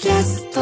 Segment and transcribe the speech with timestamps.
[0.00, 0.60] キャスト。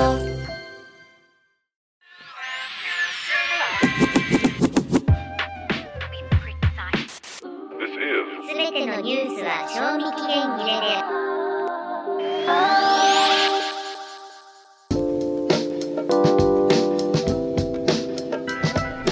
[8.48, 10.86] すべてのニュースは賞味期限切れで。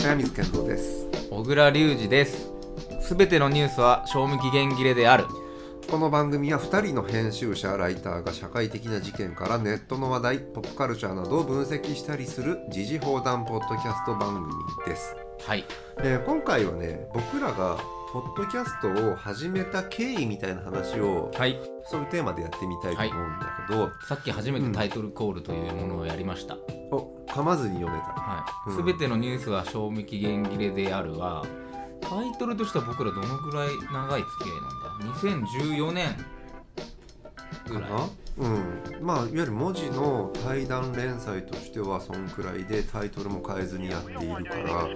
[0.00, 1.06] 早水健三です。
[1.30, 2.50] 小倉隆二です。
[3.02, 5.26] すべてのニュースは賞味期限切れである
[5.94, 14.52] この番組は2人の編集者ライターが社会的な事件からネットの話題ポップカルチャーなどを分析したりする時事放談ポッドキャスト番組
[14.86, 15.14] です、
[15.46, 15.64] はい。
[15.98, 17.78] えー今回はね僕らが
[18.12, 21.60] ポッドキャストを始めた経緯みたいな話をはい。
[21.84, 26.56] そういうテーマでやってみたいと思うんだけど、さっき初めてタイトルコールというものをやりました、
[26.90, 28.06] お噛まずに読めた。
[28.06, 28.76] はい、うん。
[28.76, 31.44] すべてのニュースは賞味期限切れであるは
[32.00, 36.16] タイトルとしては僕らどのぐらい長い付き合いなんだ2014年
[37.68, 37.90] ぐらい。
[37.90, 38.08] な？
[38.36, 38.60] うん。
[39.00, 44.88] まあいわゆる文字の対談連載としてはそんくらいでタイトルも変えずにやっているから。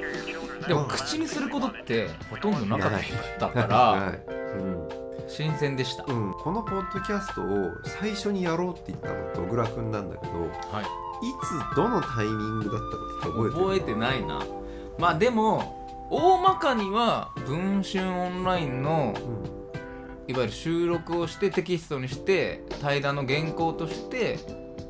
[0.66, 3.00] でも口にすることってほとんどなかっ
[3.38, 4.20] たかはらい
[4.58, 4.88] うん。
[5.28, 10.48] 新鮮でした、うん、このポッドキャストを最初にやろうって言ったのと小倉君なんだけどはい。
[10.48, 10.88] い
[11.42, 13.64] つどのタイミングだったかって覚えてる？
[13.66, 14.40] 覚えてないな。
[14.98, 19.57] まあでも大まかには文春オンラインのうん
[20.28, 24.38] いわゆる収録をしてテキストにして対談の原稿として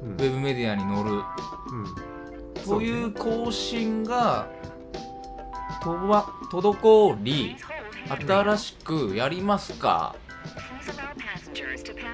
[0.02, 0.12] うん。
[0.12, 1.10] ウェブメディアに載る。
[1.10, 2.64] うん。
[2.64, 4.48] という更新が
[5.82, 7.56] とわ滞り
[8.26, 10.14] 新しくやりますか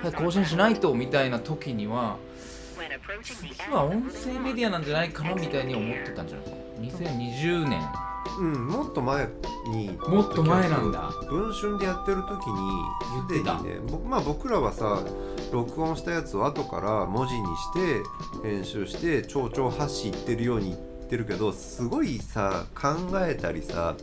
[0.02, 2.18] はい更新しないとみたいな時には
[3.22, 6.46] 実は音声メディアなんじゃないかなみたいに思ってたんじゃない？
[6.82, 7.80] ですか2020年
[8.38, 9.28] うん、もっと前
[9.68, 12.82] にもっと前なんだ文春でやってる時に
[13.28, 15.02] 言ってね僕,、まあ、僕らはさ
[15.52, 18.02] 録音したやつを後から文字にして
[18.42, 23.94] 編集して超々発信言ってるように言ってるけどすごいさ考えたりさ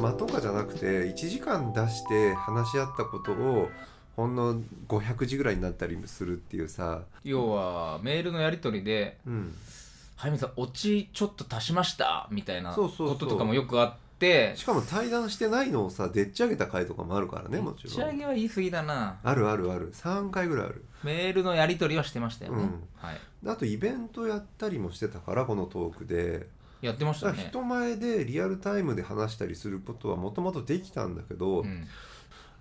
[0.00, 3.68] 間とかじゃなくて1時間出して話し合ったことを
[4.16, 9.54] ほんの500字ぐらいになったりするっていうさ、要はメールのやり取りでうん、
[10.16, 13.88] 「はいみさんオチちょっと足しました」みたいなこととかもよくあっ
[14.18, 14.54] て。
[14.56, 18.18] しかも対談してないのをさでっち上げた回とかもあるからねもち打ち上ろん。
[18.18, 19.18] げは言い過ぎだな。
[19.22, 19.92] あるあるある。
[19.92, 20.84] 3回ぐらいある。
[21.02, 22.84] メールのやり取りはしてましたよね、うん。
[22.96, 23.20] はい。
[23.46, 26.48] あとイベントやったりもしてたからこのトークで。
[26.80, 27.46] やってましたね。
[27.48, 31.86] 人前でリアルタイムで話したりすることはもともとできたんだけど、うん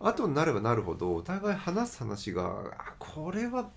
[0.03, 3.69] 後になればなるほどお互い話す話があこれは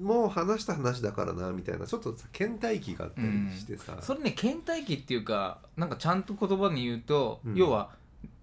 [0.00, 7.54] もう話した話だからなみたいなちょっとさ倦怠期があったりしてさ、それね倦怠期っていうかなんかちゃんと言葉に言うと、うん。
[7.54, 7.90] 要は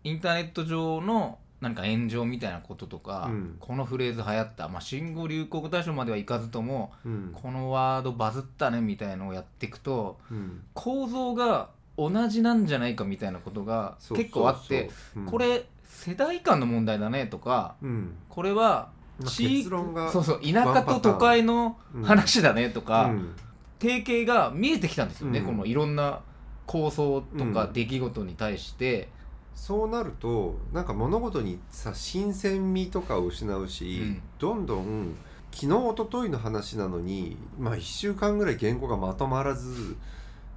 [0.04, 3.58] インターネット上の何か炎上みたいなこととか、うん。
[3.60, 7.32] このフレーズ流行った、まあ、新語・流行語大賞まではいかずともうん。
[7.34, 10.64] このワードバズったねみたいのをやっていくとうん。
[10.74, 14.90] 構造が同じなんじゃないかみたいなことが結構あって
[15.26, 18.16] これ世代間の問題だねとかうん。
[18.30, 18.90] これは
[19.20, 23.36] まあ地域そうそう田舎と都会の話だねとか、うん
[23.78, 25.46] 定型が見えてきたんですよね、うん。
[25.48, 26.22] このいろんな
[26.66, 27.74] 構想とかうん。
[27.74, 29.10] 出来事に対して、
[29.54, 34.22] そうなるとなんか物事にさ新鮮味とかを失うし、うん。
[34.40, 35.16] どんどん
[35.52, 39.98] 昨日一昨日の話なのに、まあ、1週間ぐらい原稿がまとまらず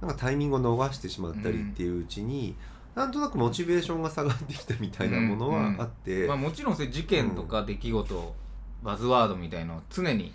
[0.01, 2.55] なんかタイミングを逃してしまったりっていううちに、
[2.99, 8.35] なんとなくモチベーションが下がってきたみたいなものはあって、まあ、もちろんそういう事件とか出来事、
[8.83, 10.33] バズワードみたいのは常に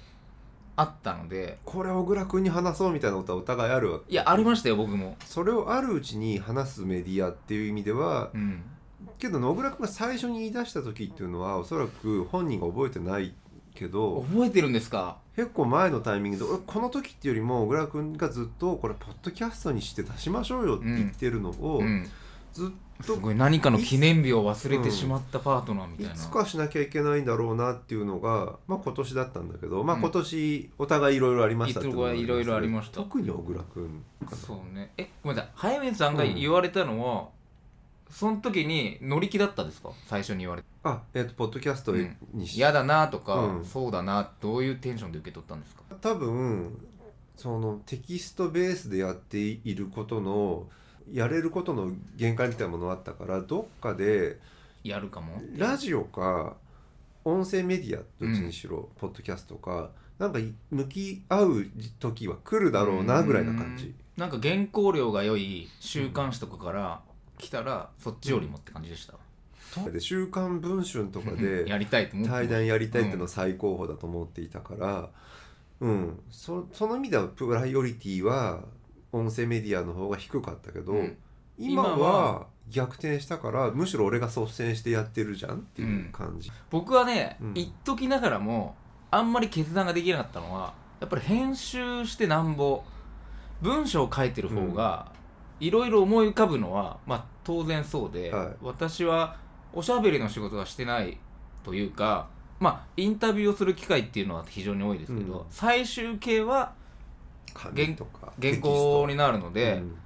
[0.74, 1.58] あったので。
[1.66, 4.10] これ小倉君に話そうみたいなことはお互いあるわけ。
[4.10, 8.62] いやありましたよ僕も、それをあるうちに話すメディアっていう意味ではうん、
[9.18, 13.34] けど野倉君が最初に言い出した時っていうのはおそらく本人が覚えてない
[13.74, 15.18] けど覚えてるんですか？
[15.36, 22.08] 結構前のタイミングで俺この時っていうよりも小倉君がずっとこれポッドキャストにして出しましょうよって言ってるのを、うん
[22.54, 22.68] ずっ
[23.02, 30.02] すと何かの記念日を忘れてしまったパートナーみたいな、いつかしなきゃいけないんだろうなっていうのが、まあ、今年だったんだけど、まあ、うん。
[30.02, 31.80] 今年お互いいろいろありました。
[31.80, 32.98] っていろいろありました。
[33.02, 34.04] 特に小倉君
[34.46, 34.92] そうね。
[34.96, 35.52] えごめんなさい。
[35.56, 37.28] 早見さんが言われたのは、
[38.10, 39.90] その時に乗り気だったですか？
[40.06, 40.68] 最初に言われて。
[40.84, 42.16] あえっ、とポッドキャストうん。
[42.32, 43.64] にし、嫌だなとか、うん。
[43.64, 45.82] そうだなどういうテンションで受け取ったんですか？
[46.00, 46.78] 多分
[47.36, 50.68] そのテキストベースでやっていることの
[51.12, 54.38] やれることの限界みたいなものがあったからどっかで
[54.82, 55.40] やるかも？
[55.56, 56.56] ラジオか
[57.24, 60.38] 音声メディアどっちにしろ、ポッドキャストかなんか
[60.70, 61.66] 向き合う
[61.98, 63.94] 時は来るだろうなぐらいな感じ。
[64.16, 67.00] なんか原稿料が良い週刊誌とかから
[67.38, 75.08] 来たらそっちよりもって感じでした、で「週刊文春」とかでやりたいと思対談やりたいっていうのは最高峰だと思っていたから
[75.80, 76.20] うん。
[76.30, 78.62] そその意味ではプライオリティは
[79.14, 81.16] 音声メディアの方が低かったけど、うん。
[81.58, 82.32] 今今は。
[82.32, 87.54] は逆転したからむしろ俺が率先してやってるじゃんっていう感じ、僕はね、うん。
[87.54, 88.74] 言っときながらも
[89.10, 92.82] あんまり決断ができなかったのはやっぱり編集してなんぼ
[93.60, 95.12] 文章を書いてる方が
[95.60, 98.48] いろいろ思い浮かぶのは、まあ当然そうで、はい。
[98.62, 99.36] 私は
[99.74, 101.18] おしゃべりの仕事はしてない
[101.64, 102.28] というか
[102.60, 105.44] まあインタビューをする機会っていうのは非常に多いですけど、うん。
[105.50, 106.72] 最終形は
[107.54, 109.96] 紙とか原稿になるので、うん。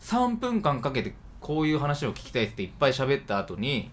[0.00, 3.90] 3分間かけてこういう話を聞きたいっていっぱい喋った後に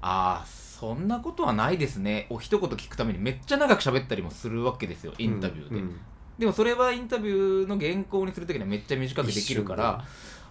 [0.00, 2.26] ああそんなことはないですね。
[2.30, 6.00] を一言聞くためにめっちゃ長く喋ったりもするわけですよインタビューで、うん。
[6.38, 10.04] でもそれはインタビューの原稿にする時にはめっちゃ短くできるから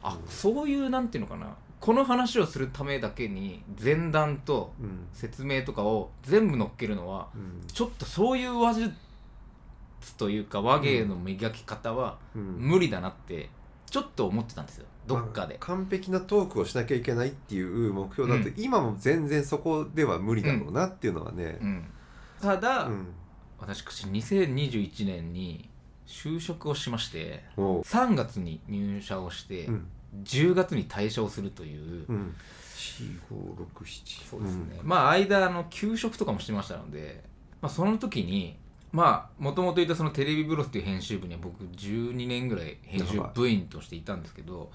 [0.03, 1.55] あうんそういうなんていうのかな。
[1.79, 5.07] この話をするためだけに前段とうん。
[5.13, 7.67] 説明とかを全部乗っけるのはうん。
[7.67, 8.91] ちょっとそういう話
[10.07, 12.57] 術というか話芸の磨き方はうん。
[12.57, 13.49] 無理だなって
[13.89, 14.85] ちょっと思ってたんですよ。
[15.05, 15.55] どっかで。
[15.55, 18.53] まあ、完璧なトークをしなきゃいけないっていう目標だと、うん。
[18.57, 21.85] 今も全然そこでは無理だろうなっていうのはね、うん、
[22.41, 23.07] ただ、うん。
[23.59, 25.69] 私2021年に
[26.05, 29.87] 就職をしましても3月に入社をして、う、うん。
[30.23, 32.35] 10月に退社をするという、うん、
[32.77, 37.23] 4567そうですね、まあ間あの休職とかもしてましたので、
[37.61, 38.57] まあ、その時に
[38.91, 44.71] まあもともといたそのテレビブロスっていう編集部には僕12年ぐらい編集部員としていたんですけど、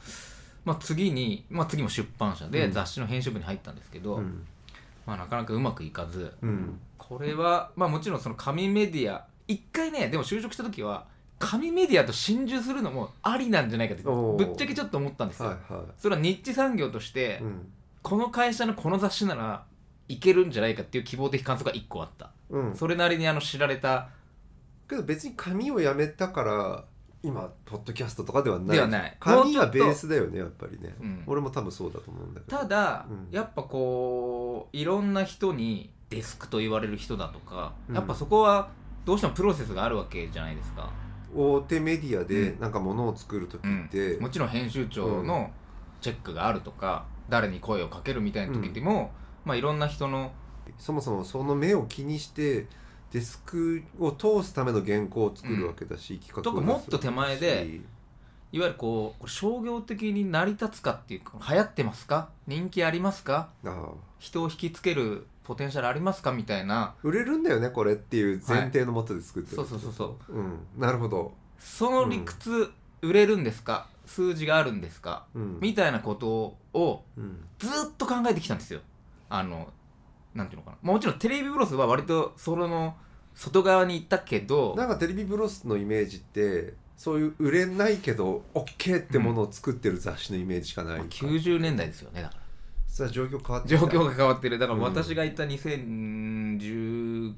[0.65, 2.73] まあ、次に、まあ、次も出版社でうん。
[2.73, 4.47] 雑誌の編集部に入ったんですけど、うん。
[5.07, 6.79] まあ、なかなかうまくいかず、うん。
[6.99, 11.07] これはまあもちろんその紙メディア一回ねでも就職した時は
[11.39, 17.73] 紙メディアと心中するのもありなんじゃないかってぶっちゃけちょっと思ったんですよ、はいはそれはニッチ産業として、いうん。
[18.03, 19.65] この会社のこの雑誌なら
[20.09, 22.31] いけるんじゃないかっていう希望的観測が1個あった。
[22.51, 22.77] うん。
[22.77, 24.09] それなりにあの知られた。
[24.89, 26.85] けど別に紙をやめたから
[27.23, 28.77] 今ポッドキャストとかではない。
[28.77, 29.17] ではない。
[29.21, 31.23] 紙はベースだよねやっぱりね、うん。
[31.27, 32.59] 俺も多分そうだと思うんだけど。
[32.59, 33.29] ただ、うん。
[33.31, 37.95] やっぱこういろんな人にデスクと言われる人だとか、うん。
[37.95, 38.71] やっぱそこは
[39.05, 40.91] どうしてもプロセスがあるわけじゃないですか、
[41.35, 42.61] 大手メディアでうん。
[42.61, 45.51] なんかものを作る時って、もちろん編集長の
[46.01, 49.13] チェックがあるとか、誰に声をかけるみたいな時でも、
[49.45, 50.33] まあいろんな人の
[50.79, 52.67] そもそもその目を気にして
[53.11, 57.81] デスクを通すための原稿を作るわけだし、企画とかをもっと手前で
[58.53, 62.31] いわゆるこう商業的に成り立つかっていうか流行ってますか？
[62.47, 63.49] 人気ありますか？
[64.19, 66.33] 人を引きつけるポテンシャルありますか？
[66.33, 66.95] みたいな。
[67.03, 70.33] 売れるんだよねこれっていう前提のもとで作ってる、そうそうそうそう。
[70.33, 70.59] うん。
[70.79, 72.71] なるほど、その理屈、
[73.03, 73.89] 売れるんですか？
[74.07, 75.27] 数字があるんですか？
[75.35, 75.59] うん。
[75.61, 77.45] みたいなことをうん。
[77.59, 78.81] ずっと考えてきたんですよ
[79.35, 79.73] あの
[80.35, 80.93] なんていうのかな。
[80.93, 82.95] もちろんテレビブロスは割とそれの
[83.35, 92.43] 外側に行ったけどなんかテレビブロスのイメージってそういう売れないけど OK ってものを作ってる雑誌のイメージしかない、まあ90年代ですよねだから。
[92.89, 94.59] さあ状況変わって状況が変わってる。
[94.59, 94.85] だからうん。
[94.85, 97.35] 私がいた2015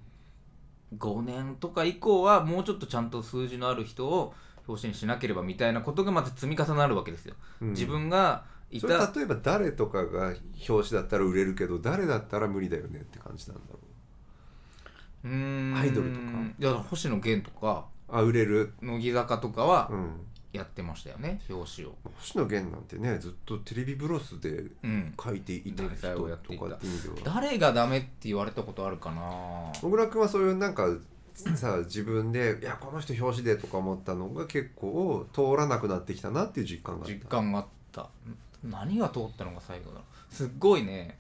[1.22, 4.34] 年とか以降はもうちょっとちゃんと数字のある人を
[4.66, 7.70] 表紙にしなければみたいなことがまず積み重なるわけですよ、うん。
[7.70, 10.34] 自分がいた例えば誰とかが
[10.68, 13.78] 表紙だったら売れるけど誰だったら無理だよねって感じなんだろ
[15.24, 15.28] う。
[15.28, 15.76] ーん。
[15.76, 16.22] アイドルとか？
[16.58, 17.86] いや星野源とか。
[18.08, 18.72] うあ売れる？
[18.82, 20.20] 乃木坂とかはうん。
[20.52, 21.96] やってましたよね表紙を。
[22.16, 25.14] 星野源なんてねずっとテレビブロスでうん。
[25.22, 27.16] 書いていた人とかって意味では。
[27.24, 29.20] 誰がダメって言われたことあるかな。
[29.80, 30.86] 小倉君はそういうなんか
[31.34, 37.14] さ自分でいやこの人表紙でとか思ったのが結構通らなくなってきたなっていう実感があった。
[37.14, 38.02] 実感があった。
[38.02, 38.08] ん
[38.70, 40.34] 何が通ったのが最後だろう。
[40.34, 41.18] すっごいね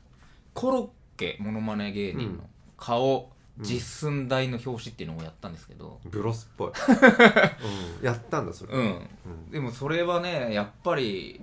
[0.54, 2.36] コロッケモノマネ芸人うん。
[2.38, 2.44] の
[2.76, 3.64] 顔、うん。
[3.64, 6.00] 実寸大の表紙っていうのをやったんですけど。
[6.04, 6.70] ブロスっぽい、
[8.00, 8.82] うん、やったんだそれ、うん。
[8.82, 9.50] うん。
[9.50, 11.40] でもそれはねやっぱり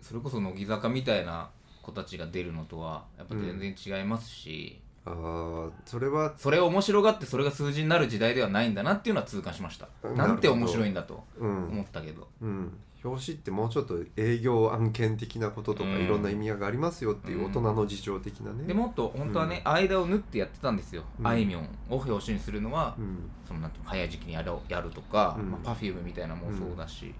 [0.00, 1.50] それこそ乃木坂みたいな
[1.82, 9.88] 子たちが出るのとはやっぱ全然違いますし、ああそれはそれを面白がってそれが数字になる時代ではないんだなっていうのは痛感しました。
[10.02, 12.28] うんなんて面白いんだとうん、思ったけど。
[12.40, 12.72] うん、
[13.04, 16.04] 表紙ってもうちょっと営業案件的なこととかうん。
[16.04, 21.26] いろんな意味合いがありますよっていう大人の事情的なね、でもっと本当はね、間を縫ってやってたんですよ、うん。
[21.26, 23.30] あいみょんを表紙にするのは、うん。
[23.46, 25.50] そのなんて早い時期にやるやるとか、うん。
[25.50, 27.14] まあ、Perfume みたいなのもそうだし、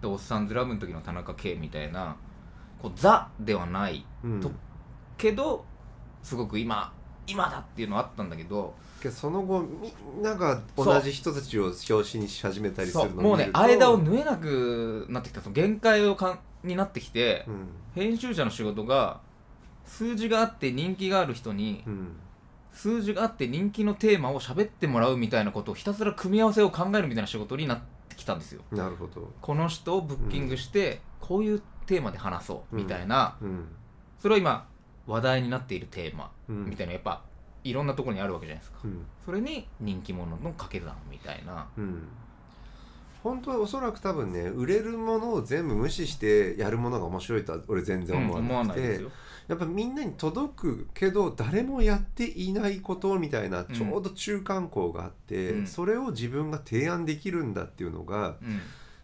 [0.00, 2.16] でおっさんずラブの時の田中圭みたいな
[2.80, 4.40] こうザではないうん。
[4.40, 4.52] と
[5.16, 5.64] けど
[6.22, 6.92] すごく今
[7.28, 8.74] 今だっていうのはあったんだけど
[9.10, 17.68] その後みんなが同じ人たちを表紙にし始めたりするのをもうね間を縫えなくなってきたその限界をかんになってきて、うん。
[17.94, 19.20] 編集者の仕事が
[19.84, 22.16] 数字があって人気がある人にうん。
[22.72, 28.62] 数字があって人気のテーマを喋ってもらうみたいなことをひたすら組み合わせを考えるみたいな仕事になってきたんですよ。
[28.70, 29.32] なるほど。
[29.40, 33.66] この人をブッキングして、こういうテーマで話そうみたいな、うん。
[34.20, 34.67] それは今
[35.08, 36.66] 話題になっているテーマうん。
[36.66, 37.22] みたいなやっぱ
[37.64, 39.04] いろんなところにあるわけじゃないですか、うん。
[39.24, 41.66] それに人気者の掛け算みたいな。
[41.76, 42.08] うん。
[43.22, 49.10] 本当はおそらく多分ね売れるものを全部無視してやるものが面白いとは俺全然思わなくて、ないですよ。
[49.48, 55.66] やっぱみんなに届くけど誰もやっていないことみたいなちょうど中間校があって、うん。
[55.66, 58.60] それを自分が提案できるんだっていうのがうん。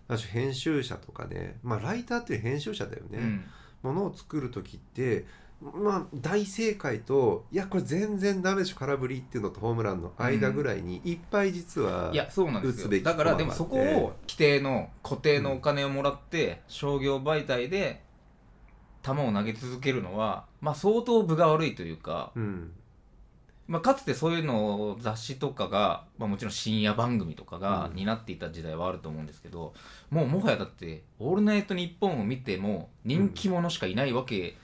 [0.06, 3.44] 私編集者とかねまあライターっていう編集者だよね、うん。
[3.82, 5.25] ものを作る時って
[5.61, 12.87] まあ大正解といやこれ全然ダメでしょ空振りっていうのとホームランの間ぐらいにいっぱい実はいやそうなんですよ。
[12.87, 18.02] 打つべきだからでもそこを規定の固定のお金をもらって商業媒体で
[19.02, 22.73] 球を投げ続けるのはまあ相当分が悪いというか、うん。
[23.66, 27.96] まあ、かつてそういうのを雑誌とかが、まあ、もちろん深夜番組とかがうん。
[27.96, 29.73] 担っていた時代はあると思うんですけど、
[30.11, 34.54] もうもはやだって「オールナイトニッポン」を見ても人気者しかいないわけ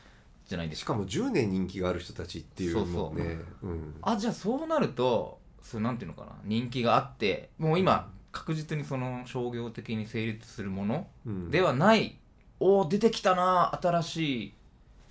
[0.50, 0.94] じゃないですか。
[0.94, 3.14] しかも10年人気がある人たちっていうそうそう。
[3.14, 3.94] もねうん。
[4.02, 6.32] あじゃあそうなるとそれなんていうのかな。
[6.44, 11.50] 人気があってもう今確実にその商業的に成立するものうん。
[11.52, 12.18] ではない、
[12.58, 14.44] おお出てきたな新し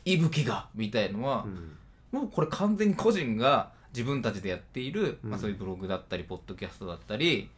[0.04, 1.78] い息吹がみたいのはう、ん。
[2.12, 7.50] もうこれ完全に個人が自分たちでやっている、まあ、うんそういうブログだったりポッドキャストだったり、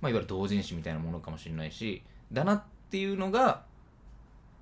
[0.00, 2.02] まあ、いわゆる同人誌みたいなものかもしれないし
[2.32, 3.64] だなっていうのが、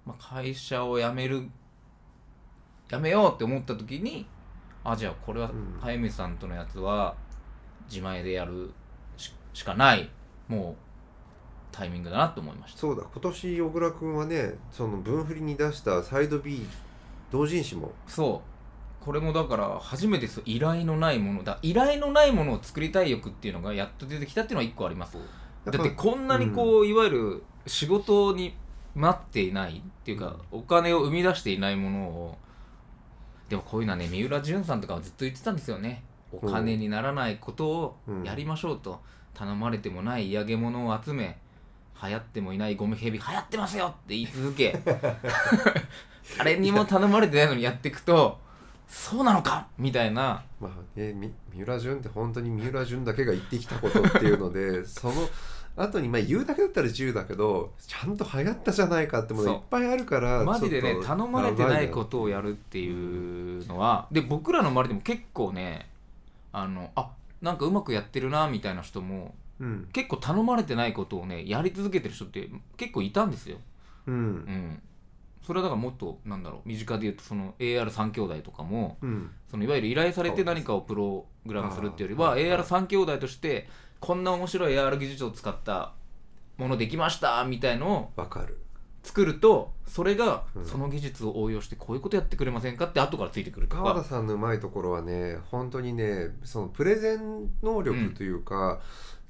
[0.04, 1.48] まあ、会社を辞める
[2.94, 4.26] 辞めようって思った時に
[4.84, 5.78] あじゃあこれはうん。
[5.80, 7.14] 早水さんとのやつは
[7.88, 8.70] 自前でやる
[9.16, 10.10] ししかない。
[10.48, 10.74] もう
[11.72, 12.80] タイミングだなと思いました。
[12.80, 13.02] そうだ。
[13.02, 16.66] 今年小倉君はねその分振りに出したサイド B
[17.30, 17.92] 同人誌も。
[18.06, 18.42] そ
[19.00, 19.04] う。
[19.04, 25.18] これもだから初めてそう依頼のないものだ依頼のないものを作りたい欲っていうのがやっと出てきたっていうのは一個あります。
[25.64, 28.54] だってこんなにこう、いわゆる仕事に
[28.94, 32.38] 待っていないっていうか、お金を生み出していないものを
[33.48, 36.02] でもこういうのはね三浦淳さんとかはずっと言ってたんですよね。
[36.32, 39.00] お金にならないことをやりましょうと、
[39.34, 41.38] 頼まれてもない嫌げ物を集め
[42.02, 44.78] 流行ってもいないゴムヘビ流行ってますよって言い続け。
[46.38, 48.40] 誰にも頼まれてないのにやっていくと
[48.88, 50.42] そうなのかみたいな。
[50.60, 55.14] まあねみ三浦淳って本当に三浦淳だけが言ってきたことっていうのでその
[55.76, 65.88] 後にまあ言うだけだったら自由だけどちゃんと流行ったじゃないかってものいっぱいあるからマジでね頼まれてないことをやるっていうのはで僕らの周りでも結構ね
[66.52, 67.10] あのあ
[67.42, 69.88] なんかうまくやってるなみたいな人もうん。
[69.92, 73.58] 結構頼まれてないことをねやり続けてる人って結構いたんですよ。
[74.06, 74.18] ううん。
[74.36, 74.82] ん、
[75.46, 79.30] それはだからもっとなんだろう身近で言うとその AR3 兄弟とかもうん。
[79.50, 83.68] そのいわゆる依頼されて何かをプログラムするっていうよりはあー AR3 兄弟として
[84.04, 85.92] こんな面白い AR 技術を使った
[86.58, 88.58] ものできましたみたいのをわかる。
[89.02, 90.66] 作るとそれがうん。
[90.66, 93.82] その技術を応用してこういうことやってくれませんかって後からついてくるとか。
[93.82, 98.80] 川田さんのうまいところはね本当にねそのプレゼン能力というか、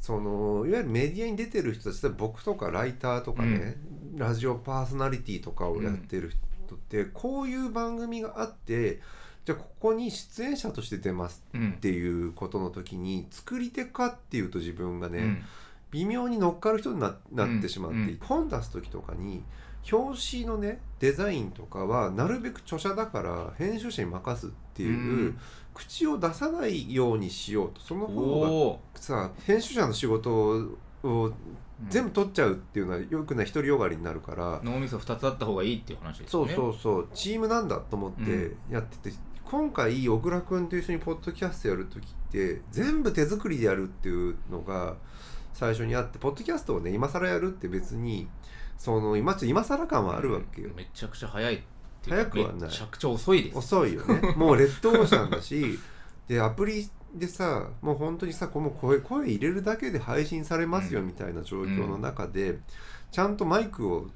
[0.00, 3.76] そのいわゆるメディアに出てる人たちで僕とかライターとかね、
[4.16, 6.30] ラジオパーソナリティとかをやってる
[6.66, 9.00] 人って、こういう番組があって
[9.44, 11.72] じゃあここに出演者として出ますうん。
[11.72, 15.42] っていうことの時に作り手かっていうと自分がね、うん。
[15.90, 18.18] 微妙に乗っかる人にななってしまって、うん。
[18.22, 19.44] 本出す時とかに
[19.92, 24.94] 表紙のねデザインとかはなるべく著者だから編集者に任すっていう、う
[25.26, 25.38] ん。
[25.74, 27.80] 口を出さないようにしようと。
[27.80, 30.32] その方がさ編集者の仕事
[31.02, 31.32] を
[31.88, 36.54] 全部取っちゃうっていうのはよくない独りよがりになるから、脳みそ2つあった方がいいっていう話ですよね。
[36.54, 37.08] そうそうそう。
[37.12, 39.16] チームなんだと思ってやってて、
[39.54, 44.96] 今回小倉君と一緒にポッドキャストやる時って全部手作りでやるっていうのが
[45.52, 48.26] 最初にあってポッドキャストをね今更やるって別に
[48.76, 51.60] その今今更感はあるわけよ、めちゃくちゃ早いっ
[52.02, 52.60] ていう早くはない。
[52.62, 53.58] めちゃくちゃ遅いです。
[53.58, 54.34] 遅いよね。
[54.36, 55.78] もうレッドオーシャンだし
[56.26, 61.06] でアプリでさもう本当にさこの声声入れるだけで配信されますようん。
[61.06, 62.58] みたいな状況の中で、
[63.12, 64.08] ちゃんとマイクを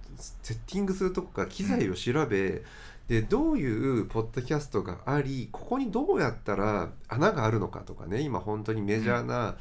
[0.42, 2.64] セッティングするとこから機材を調べ、
[3.08, 9.56] でどういうポッドキャストがありここにどうやったら穴があるのかとかね今本当にメジャーな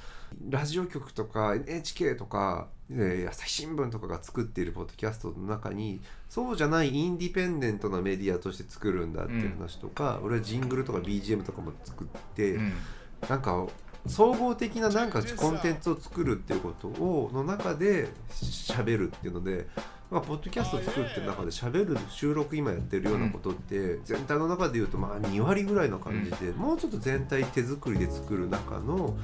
[0.49, 12.73] ラジオ局とか NHK とか、えー朝日新聞とかが作っているポッドキャストの中にそうじゃないインディペンデントなメディアとして作るんだっていう話とか、俺はジングルとか BGM とかも作って、うん。
[13.29, 13.65] なんか
[14.05, 19.67] 総合的ななんかコンテンツを作るっていうことをの中で喋るっていうので
[20.09, 29.17] まあ、ポッドキャスト作ってる中で喋る収録今やってるようなことって全体の中でいうとまあ2割ぐらいの感じで、もうちょっと全体手作りで作る中の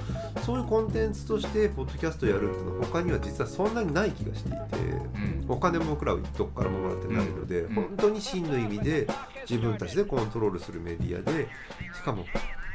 [0.46, 5.46] そういうコンテンツとしてポッドキャストやるっていうのは他には実はそんなにない気がしていてうん。
[5.48, 7.76] お金も僕らはどこからももらってないので、うん。
[7.76, 9.08] 本当に真の意味で
[9.50, 11.48] 自分たちでコントロールするメディアで
[11.94, 12.26] しかも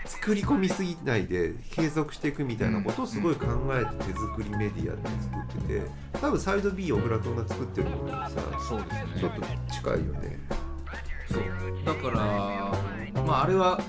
[0.05, 5.83] 作り込みすぎないで継続していくみたいなことをすごい考えて手作りメディアって作ってて
[6.21, 9.05] 多分サイド B 小倉君が作ってるものにさそうですね。
[9.21, 10.39] ちょっと近いよね。
[11.31, 11.85] そう。
[11.85, 13.81] だからまああれは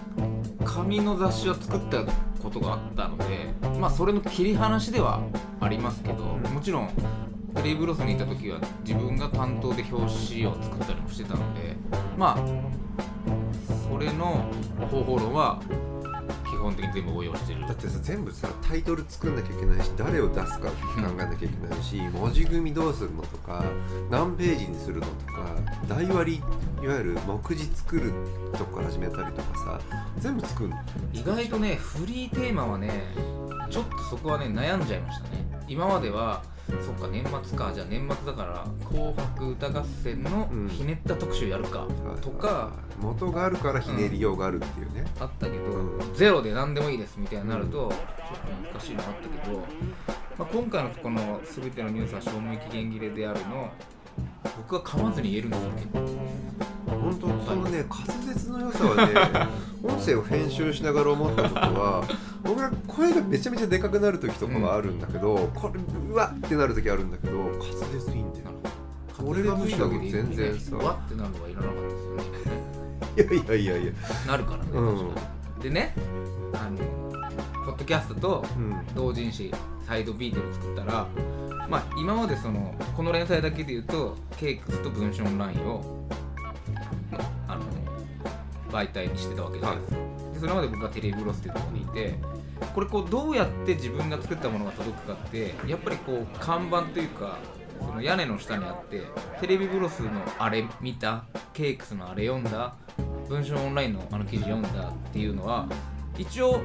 [0.66, 2.04] 紙の雑誌を作った
[2.42, 5.22] ことがあったのでまあそれの切り離しでは
[5.60, 6.90] ありますけどもちろん
[7.56, 11.76] テレビブロスにいた時は自分が担当で表紙を作ったりもしてたので
[12.18, 12.38] まあ
[13.90, 14.46] それの
[14.90, 15.60] 方法論は
[15.99, 15.99] 基
[16.60, 17.62] 本的に全部応用してる。
[17.62, 23.64] だってさ全部さタイトル作んなきゃいけないし誰を出すか考えなきゃいけないし、文字組みどうするのとか
[24.10, 25.56] 何ページにするのとか
[25.88, 26.42] 台割
[26.78, 28.14] りいわゆる目次作る
[28.54, 29.82] とこから始めたりとかさ
[30.18, 30.78] 全部作るの。
[31.14, 33.14] 意外とねフリーテーマはね
[33.70, 35.46] ちょっとそこはね悩んじゃいましたね。
[35.68, 36.44] 今までは
[36.82, 37.72] そっか年末か。
[37.74, 40.68] じゃあ年末だから「紅白歌合戦」のうん。
[40.68, 41.88] ひねった特集やるか。
[42.22, 42.72] とか
[43.02, 46.14] 元があるからひねりようがあるっていうね、あったけど、うん。
[46.14, 49.60] ゼロで何でもいいですみたいになるとちょっと難しいのあったけど、
[50.38, 53.72] まあ、今回のこの「全てのニュースは賞味期限切れであるの」
[54.58, 55.70] 僕は噛まずに言えるんですよ。
[55.72, 56.00] 結構
[57.00, 59.14] 本当そのね滑舌の良さはね
[59.84, 62.04] 音声を編集しながら思ったことは
[62.44, 68.46] 僕は声がめちゃめちゃでかくなる時とかはあるんだけど、これうわってなる時あるんだけど滑舌いいんだよ
[69.24, 70.76] 俺がむしろ全然さ。
[70.78, 72.24] わってなるのはいらなかったですよね。
[73.16, 73.94] いやいやいやいや。
[74.28, 74.98] なるからね、うん。
[74.98, 75.22] 確か
[75.58, 75.96] にでね
[76.54, 76.78] あの
[77.66, 78.88] ポッドキャストとうん。
[78.96, 79.54] 同人誌
[79.86, 81.06] サイド B で作ったら
[81.70, 85.84] まあ今までそのこの連載だけで言うとケークスと文春オンラインを
[87.48, 87.64] あの
[88.72, 89.98] 媒体にしてたわけじゃないですか、
[90.34, 92.16] でそれまで僕はテレビブロスっていうところにいて
[92.74, 97.38] これこうどうやって自分が作ったものが届くかってやっぱりこう看板というか
[97.80, 99.04] その屋根の下にあって
[99.40, 102.76] テレビブロスのあれ見たケークスのあれ読んだ
[103.28, 105.68] 文春オンラインのあの記事読んだっていうのは
[106.18, 106.62] 一応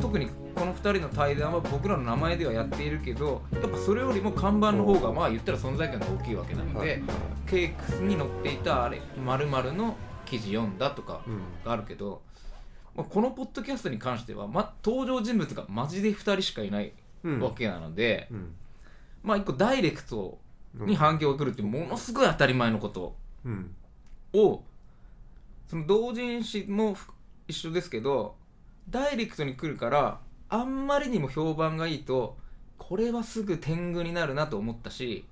[0.00, 7.02] 特にこの2人の対談は僕らの名前ではやっているけどやっぱそれよりも看板の方がまあ言ったら存在感が大きいわけなので、はいはい
[7.46, 12.22] ケークスに載っていたあれ〇〇の記事読んだとかうんがあるけど、
[12.96, 18.54] まあ、このポッドキャストに関しては、ま、登場人物がマジで2人しかいないうんわけなので、うん。
[19.22, 20.38] まあ一個ダイレクト
[20.74, 23.14] に反響が来るってものすごい当たり前のこと。
[23.44, 23.74] うん。
[24.32, 24.62] を
[25.68, 27.10] その同人誌もふ
[27.46, 28.36] 一緒ですけど
[28.88, 30.18] ダイレクトに来るから
[30.54, 32.36] あんまりにも評判がいいと
[32.78, 35.24] これはすぐ天狗になるなと思ったし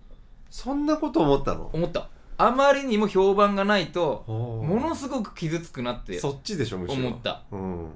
[0.51, 1.71] そんなこと思ったの？
[1.73, 2.09] 思った。
[2.39, 7.07] あまりにも評判がないともものすごく傷つくなってそっちでしょむしろ。
[7.07, 7.43] 思った。
[7.53, 7.91] うん。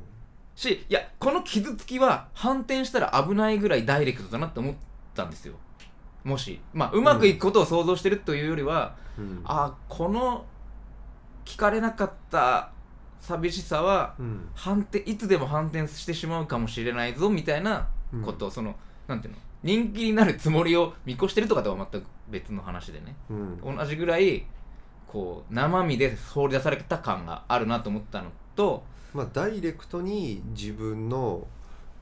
[0.55, 4.75] しいやこの傷つきは反転したら危ないぐらいダイレクトだなって思っ
[5.15, 5.55] たんですよ。
[6.23, 6.61] もし。
[6.73, 9.43] まあうまくいくことを想像してるというよりは、うん。
[9.45, 10.45] あこの
[11.45, 12.71] 聞かれなかった
[13.21, 14.49] 寂しさはうん。
[14.55, 17.89] 反転いつでも反転してしまうかもしれないぞみたいな
[18.25, 18.75] こと、その
[19.09, 19.41] なんていうの？
[19.63, 23.17] 人気になるつもりを見越してるとかとは全く別の話でね。
[23.31, 23.77] うん。
[23.77, 24.47] 同じぐらい
[25.09, 31.47] こう生身で放り出された感があるなと思ったのとまあダイレクトに自分の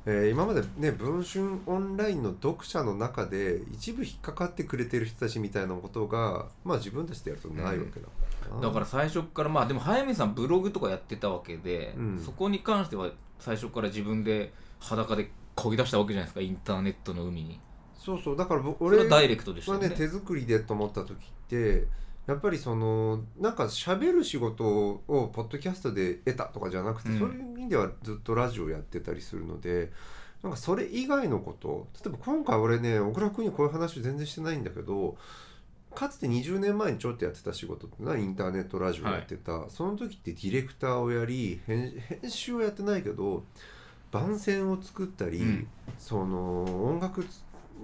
[0.07, 8.13] えー今までね文春オンラインの読者の中で一部引っかかってくれてる人たちみたいなことがまあ自分たちでやるとないわけだか
[8.51, 8.57] ら。
[8.57, 12.23] なだから最初からまあでも早見さんブログとかやってたわけで、うん。
[12.23, 17.61] そこに関しては最初から自分で裸で漕ぎ出したわけじゃないですかインターネットの海に。
[17.99, 18.37] そうそう。
[18.37, 19.89] だから俺はダイレクトでしたはよね。
[19.89, 21.17] ね手作りでと思った時っ
[21.49, 21.87] て
[22.27, 27.19] やっぱりそのなんか喋る仕事をポッドキャストで得たとかじゃなくて、うん。
[27.19, 29.93] そういう意味ではずっとラジオやってたりするので
[30.43, 35.17] なんかそれ以外のこと例えば今回俺ね小倉君にこういう話全然してないんだけど
[35.95, 43.45] かつて20年前にちょっとやってた仕事ってのはインターネットラジオやってた、その時ってディレクターをやり編編集をやってないけど
[44.11, 45.69] 番宣を作ったり、うん。
[45.99, 47.25] その音楽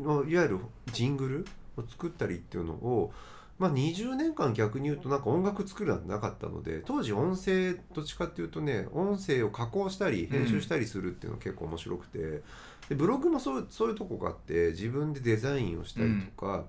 [0.02, 0.58] のいわゆる
[0.92, 3.12] ジングルを作ったりっていうのを、
[3.60, 12.42] まあ、20年間逆に言うとなんか音楽作るなんてなかったので当時音声どっちかっていうとね音声を加工したり編集したりするっていうのが結構面白くて、
[12.88, 16.64] でブログもそうそういうとこがあって自分でデザインをしたりとか、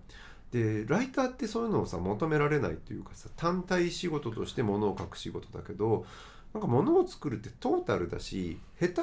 [0.51, 6.05] でライターってそういうのをさ求められないっていうかさ単体仕事として物を書く仕事だけど
[6.53, 9.01] なんか物を作るってトータルだし下手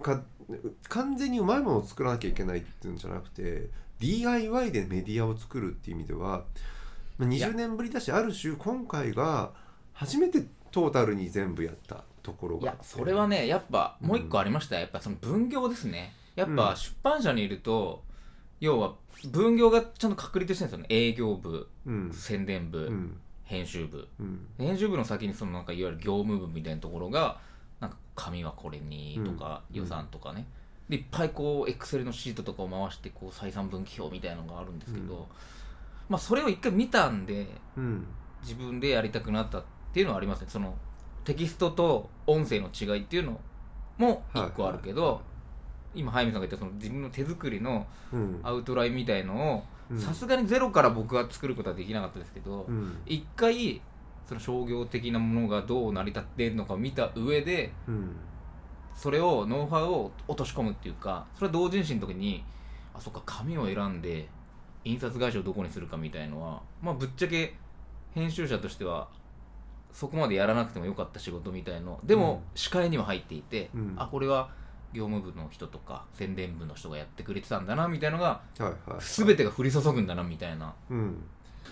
[0.00, 0.22] か
[0.88, 6.44] 完全にうまいものを作らなきゃいけないっていうんじゃなくて DIY でメディアを作るっていう意味では
[7.18, 7.48] まあいや。
[7.48, 9.52] 20年ぶりだしある種今回が
[9.92, 14.76] 初めてトータルに全部やったところいやがあってそれはねやっぱもう一個ありました。
[14.76, 16.14] よやっぱその分業ですね。
[16.36, 16.76] やっぱうん。
[16.76, 18.04] 出版社にいると、
[18.60, 18.94] 要は
[19.32, 20.86] 分業がちゃんと確立してるんですよね。
[20.90, 22.12] 営業部うん。
[22.12, 23.20] 宣伝部、うん。
[23.44, 24.06] 編集部。
[24.20, 24.46] うん。
[24.58, 27.40] 編集部の先にそのなんかいわゆる業務部みたいなところが
[27.80, 29.76] なんか紙はこれにとか、うん。
[29.76, 30.46] 予算とかね。
[30.88, 35.22] でいっぱいこうエクセルのシートとかを回してこう採算分岐表みたいなのがあるんですけど、うん
[36.08, 38.06] まあそれを一回見たんでうん。
[38.42, 40.46] 自分でやりたくなったっていうのはありますね。
[40.48, 40.74] その
[41.24, 43.40] テキストと音声の違いっていうの
[43.98, 45.22] も一個あるけど、はい
[45.94, 48.40] 今ハイミさんが言ったその自分の手作りのうん。
[48.42, 49.96] アウトラインみたいのうん。
[49.96, 52.98] をさすがにゼロから僕は作ることはできなかったですけど、うん。
[53.06, 53.80] 一回
[54.28, 58.16] その商業的なものがどう成り立っているのかを見た上でうん。
[58.94, 62.44] それをノウハウを落とし込むっていうかそれは同人誌の時に
[62.92, 64.28] あそっか紙を選んで
[64.88, 67.54] 印刷会社をどこにするかみたいのはまあぶっちゃけ
[68.14, 69.08] 編集者としては
[69.92, 72.00] そこまでやらなくてもよかった仕事みたいの。
[72.04, 73.94] でも視界には入っていて、うん。
[73.96, 74.50] あこれは
[74.92, 80.74] 業務部の人とか宣伝部の人がやってくれてたんだなみたいのがはいはい全てが降り注ぐんだなみたいな。
[80.88, 81.22] うん、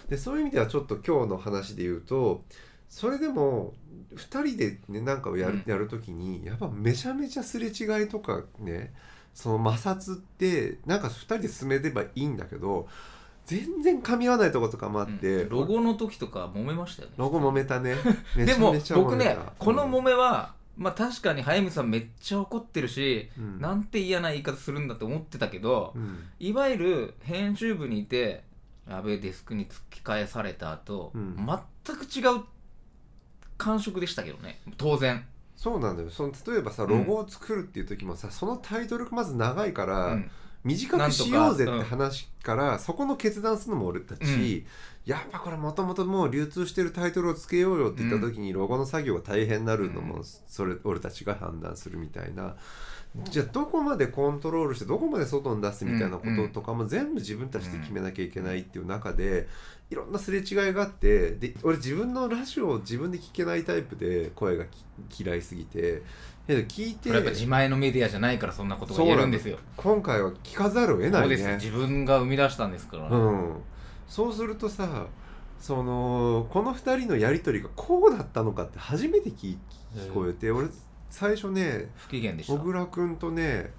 [0.09, 2.45] でそういう意味ではちょっと今日の話で言うと
[2.89, 3.73] それでも
[4.15, 5.71] 2人でねなんかをやる,、うん。
[5.71, 8.93] やる時にやっぱめちゃめちゃすれ違いとかね
[9.37, 12.89] その摩擦ってなんか2人で進めればいいんだけど
[13.45, 15.49] 全然噛み合わないとことかもあって、うん。
[15.51, 17.15] ロゴの時とか揉めましたよね。
[17.17, 17.95] ロゴ揉めたね。
[18.35, 23.61] めでも僕ねこの揉め、めは、まあ確かに早見さんめっちゃ怒ってるし、うん。
[23.61, 26.25] なんて嫌な言い方するんだと思ってたけど、うん。
[26.41, 28.43] いわゆる編集部にいて
[28.89, 31.37] やべえデスクに突き返された後、うん。
[31.85, 32.43] 全く違う
[33.59, 34.61] 感触でしたけどね。
[34.77, 35.25] 当然、
[35.57, 36.11] そうなんだよ。
[36.11, 40.31] その例えばさロゴを作るっていう時もさ、そのタイトルがまず長いから、うん。
[40.65, 44.67] 短くしようぜって話から、そこの決断するのも俺たち、
[45.05, 50.25] やっぱこれもともともう流通してるタイトルをつけようよって言った時にロゴの作業が大変になるのもうん。
[50.25, 52.57] それ俺たちが判断するみたいな。
[53.31, 59.47] じゃあどこまでコントロールしてどこまで外に出すみたいなこととかも全部自分たちで決めなきゃいけないっていう中で
[59.91, 64.65] いろんなすれ違いがあってで俺自分のラジオを自分で聞けないタイプで声が
[65.09, 66.03] き嫌いすぎて。
[66.49, 69.59] 聞いてやっぱ自前のメディアじゃないからそんなことが言えるんですよ。
[69.77, 71.37] 今回は聞かざるを得なそういね。
[71.39, 73.57] です自分が生み出したんですから、うん、
[74.07, 75.09] そうするとさ
[75.59, 79.57] そのこの2人のやり取りがこうだったのかって初めて聞
[79.97, 80.69] 聞こえて、俺
[81.11, 82.53] 最初ね不機嫌でした。
[82.53, 83.73] 小倉君とね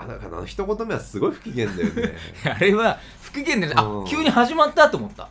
[0.00, 2.16] あだからあの一言目はすごい不機嫌だよね。
[2.44, 3.78] あれは不機嫌で、うん。
[3.78, 5.28] あ急に始まったと思った。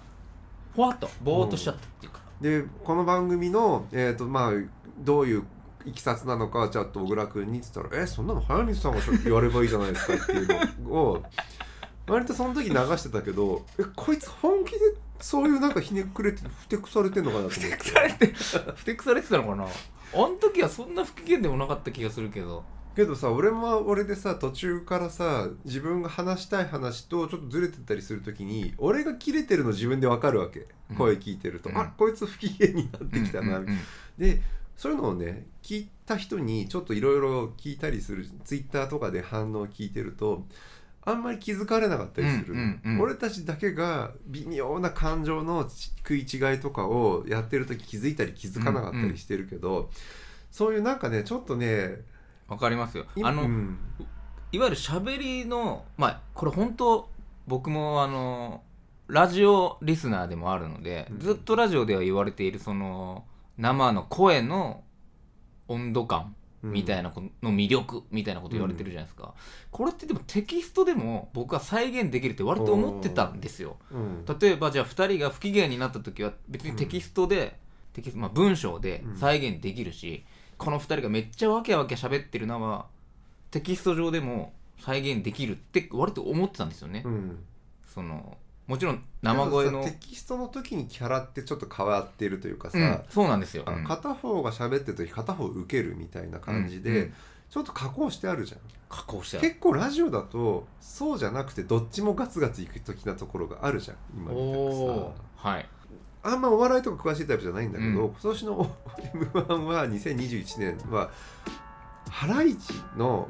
[0.75, 4.51] ふわっとぼーっとしちゃったっていうか、でこの番組の、えーとまあ、
[4.99, 5.43] どういう
[5.85, 10.47] いきさつなのかはちょっと小倉君に言ってたら「えそんなの早水さんが言わればいいじゃないですか」っていう
[10.83, 11.23] のを
[12.07, 14.79] 割とその時流してたけどえこいつ本気で
[15.19, 17.61] そういうなんかひねくれてふてくされてんのかなと思って。
[17.61, 18.25] ふてくされて
[18.75, 19.65] ふてくされてたのかな。
[19.65, 22.63] あの時はそんな不機嫌でもなかった気がするけど
[22.99, 30.67] けどさ俺も俺でさ途中からさ自分が話したい話とちょっとずれてたりする時に俺が切れてるの自分でわかるわけ。
[30.89, 30.95] うん。
[30.97, 31.77] 声聞いてると、うん。
[31.77, 33.77] あこいつ不機嫌になってきたな、うんうんうん。
[34.17, 34.41] で
[34.75, 40.45] そういうのをね聞いた人にちょっといろいろ聞いたりするツイッターとかで反応を聞いてると
[41.05, 43.01] あんまり気づかれなかったりする、うんうんうん。
[43.01, 49.89] 俺たちだけが微妙な感情の食い違いとかをやってる時気づいたり気づかなかったりしてるけど、
[50.51, 52.01] そういうなんかねちょっとね
[52.49, 53.05] わかりますよ。
[53.15, 53.77] 今あの、うん。
[54.51, 57.09] いわゆる喋りのまあこれ本当
[57.47, 58.63] 僕もあの
[59.07, 61.19] ラジオリスナーでもあるので、うん。
[61.19, 63.23] ずっとラジオでは言われているその
[63.57, 64.83] 生の声の
[65.67, 69.33] 温度感みたいなことの魅力みたいなこと言われてるじゃないですか、
[69.71, 73.77] これってでもテキストでも僕は再現できるって割と思ってたんですよ。
[73.91, 77.57] うん例えばじゃあ2人が不機嫌になった時は別にテキストで、
[77.93, 80.25] テキストまあ、文章で再現できるし、
[80.59, 82.85] この2人がめっちゃわけわけ喋ってるのは
[83.49, 87.39] テキスト上でも再現できるって割と思ってたんですよね、うん。
[87.87, 93.83] そのもちろん生声のテキストの時にキャラってちょっと変わってるというかさ、うん、そうなんですよ、あうん。
[93.83, 97.11] 片方が喋ってる時片方受けるみたいな感じで、
[97.49, 98.59] ちょっと加工してあるじゃん。
[98.87, 99.47] 加工してある。
[99.47, 105.61] 結構ラジオだとそうじゃなくてどっちもガツガツいく時なところがあるじゃん今みたいおなーはい。
[105.63, 105.67] さ
[106.31, 107.95] あんまお笑いとか詳しいタイプじゃないんだけど、うん。
[107.95, 108.75] 今年の
[109.13, 111.09] m 1は2021年は
[112.09, 113.27] ハライチの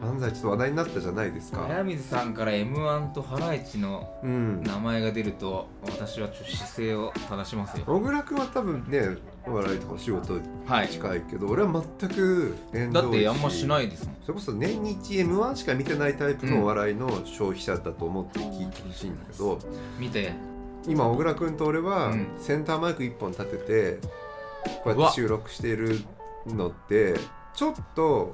[0.00, 7.84] 漫才ちょっと話題になったじゃないですか、早水さんから m 1とハライチのうん、名前が出ると私はちょっと姿勢を正しますよ。
[7.84, 10.34] 小倉君は多分ねお笑いとか仕事
[10.66, 10.88] はい。
[10.88, 12.54] 近いけど、俺は全く
[12.92, 14.16] だってあんましないですもん。
[14.22, 19.58] それこそ年日 m 1しか見てないタイプのお笑いの消費者だと思って聞いてほしいんだけど、
[19.98, 20.34] 見て
[20.86, 22.28] 今小倉君と俺はうん。
[22.38, 24.08] センターマイク1本立てて
[24.84, 26.00] こうやって収録している
[26.46, 27.14] のって
[27.54, 28.32] ちょっと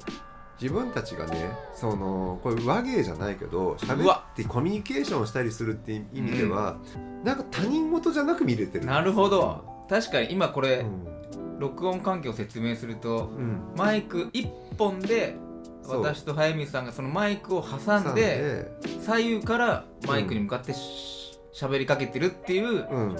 [0.61, 6.77] 自分たちがねそのこれ和芸じゃないけどう喋わってコミュニケーションをしたりするっていう意味では、
[7.23, 9.85] なんか他人事じゃなく見れてるなるほど。
[9.89, 11.59] 確かに今これ、うん。
[11.59, 13.59] 録音環境を説明するとうん。
[13.75, 15.35] マイク1本で
[15.83, 16.01] そう。
[16.01, 18.71] 私と早見さんがそのマイクを挟挟んで。
[19.01, 21.24] 左右からマイクに向かってし
[21.55, 23.17] 喋りかけてるっていううん。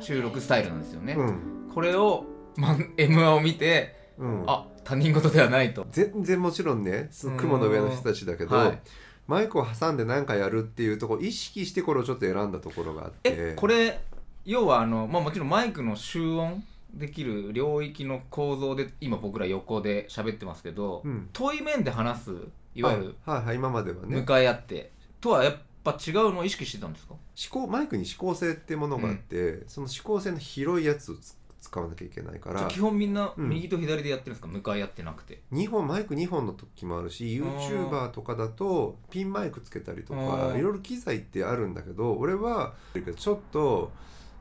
[0.00, 1.70] 収録スタイルなんですよね、うん。
[1.74, 2.24] これを、
[2.56, 4.44] ま、M1 を見てうん。
[4.46, 5.86] あ他人事ではないと。
[5.90, 8.80] 全然もちろんね雲の上の人たちだけど、はい。
[9.26, 13.34] マイクを挟んで何かやるっていうところ意識してこれをちょっと選んだところがあって。
[13.36, 14.00] えこれ
[14.44, 21.28] 要はあの、まあ、もちろんマイクの集音できる領域の構造で今僕ら横で喋ってますけど、うん。
[21.32, 22.30] 遠い面で話す
[22.74, 23.44] いわゆるあはい。
[23.44, 23.56] はい。
[23.56, 24.16] 今まではね。
[24.20, 27.14] 向かい合って、とはやっぱ違うのを意識してたんですか？
[27.36, 33.48] 指向マイクに指向性ってものがあって、その指向性の広いやつをつ使わなきゃいけないから基本みんなうん。
[33.48, 35.42] 右と左でやってるんですか、向かい合ってなくて。
[35.52, 37.44] 2本マイク2本の時もあるしー。
[37.44, 40.58] YouTuber とかだとピンマイクつけたりとあかー。
[40.58, 42.74] いろいろ機材ってあるんだけど俺は
[43.16, 43.90] ちょっと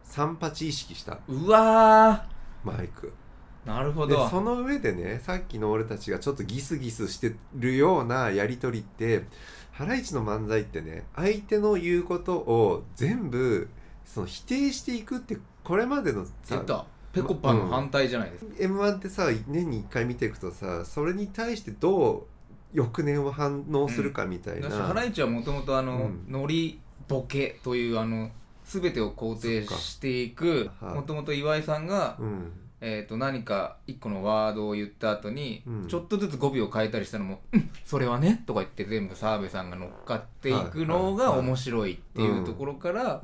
[0.05, 1.19] 38意識した。
[1.27, 2.25] うわ
[2.63, 3.07] マイク。
[3.65, 9.25] ーなるほでどその上でねさっきの俺たちがちょっとギスギスしてるようなやり取りって
[9.77, 13.69] ハライチの漫才ってね相手の言うことを全部
[14.05, 16.85] その否定していくってこれまでの出さた。
[17.13, 22.23] ペコパの反対じゃないですか、m 1ってさ年に1回見ていくとさそれに対してどう
[22.73, 26.25] 翌年を反応するかみたいな、ハライチはもともとあの、うん。
[26.27, 28.29] ノリボケというあの
[28.65, 35.87] 全てを肯定していくもともと岩井さんが、うんえー、と何か一個のワードを言った後に、うん。
[35.87, 43.21] ちょっとずつ語尾を変えたりしたのも「うんそれはね」とか言って全部澤部さんが乗っかっていくのが面白いっていうところから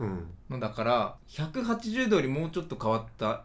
[0.59, 3.43] だから180度よりもうちょっと変わった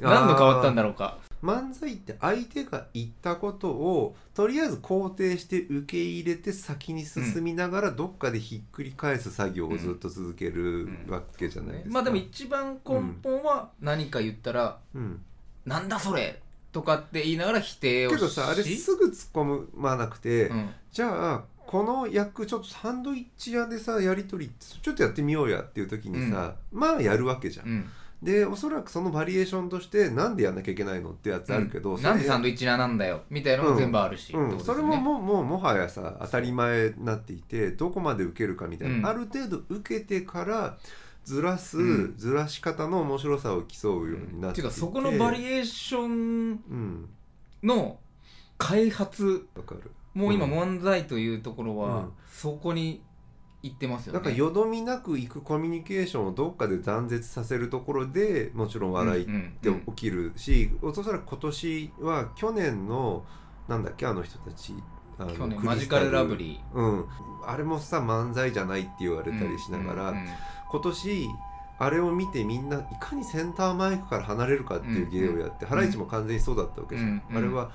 [0.00, 1.18] 何度変わったんだろうか。
[1.42, 11.94] 漫才って相手が言ったことをとりあえず肯定して受け入れて先に進みながらどっかでひっくり返す作業をずっと続けるうんわけじゃないですか。
[11.94, 15.22] まあでも一番根本は何か言ったらうん、
[15.66, 16.40] 「なんだそれ!」
[16.72, 20.70] とかって言いながら否定をしけどさあれすぐ突っ込まなくて、うん。
[20.90, 27.90] じゃあこの役ちょっとサンドイッチ屋でさやり取りちょっとやってみようやっていう時にさ、まあやるわけじゃん。
[28.24, 32.02] うんでおそらくそのバリエーションとしてなんでやんなきゃいけないのってやつあるけど、うん。
[32.02, 34.82] なんでサンドイッチ屋なんだよみたいなのも全部あるし、うん、ってことですよね。
[34.82, 39.06] それももうもうもはやさ当たり前になっていてどこまで受けるかみたいな、うん。
[39.06, 40.78] ある程度受けてから
[41.24, 42.14] ずらす、うん。
[42.16, 47.08] ずらし方の面白さを競うようになっていて、ていうかそこのバリエーションうん。
[47.62, 47.98] の
[48.56, 49.90] 開発わかる。
[50.14, 50.52] もう今うん。
[50.52, 52.12] 漫才というところはうん。
[52.32, 53.02] そこに
[53.64, 54.18] 行ってますよね。
[54.18, 63.24] だからよどみなくいくコミュニケーションをどっかで断絶させるところでもちろん笑いっうんて起きるし、おそらく今年は去年の
[63.66, 64.74] なんだっけあの人たち
[65.18, 67.04] あのマジカルラブリうん。
[67.46, 70.26] あれもさ漫才じゃないって言われーたりしながら、うんうん
[70.70, 71.28] 今年
[71.78, 77.36] あれを見てみんないかにセンターマイクから離れるかっていう芸をやって、うんハライチも完全にそうだったわけじゃん、うんうん。
[77.36, 77.70] あれは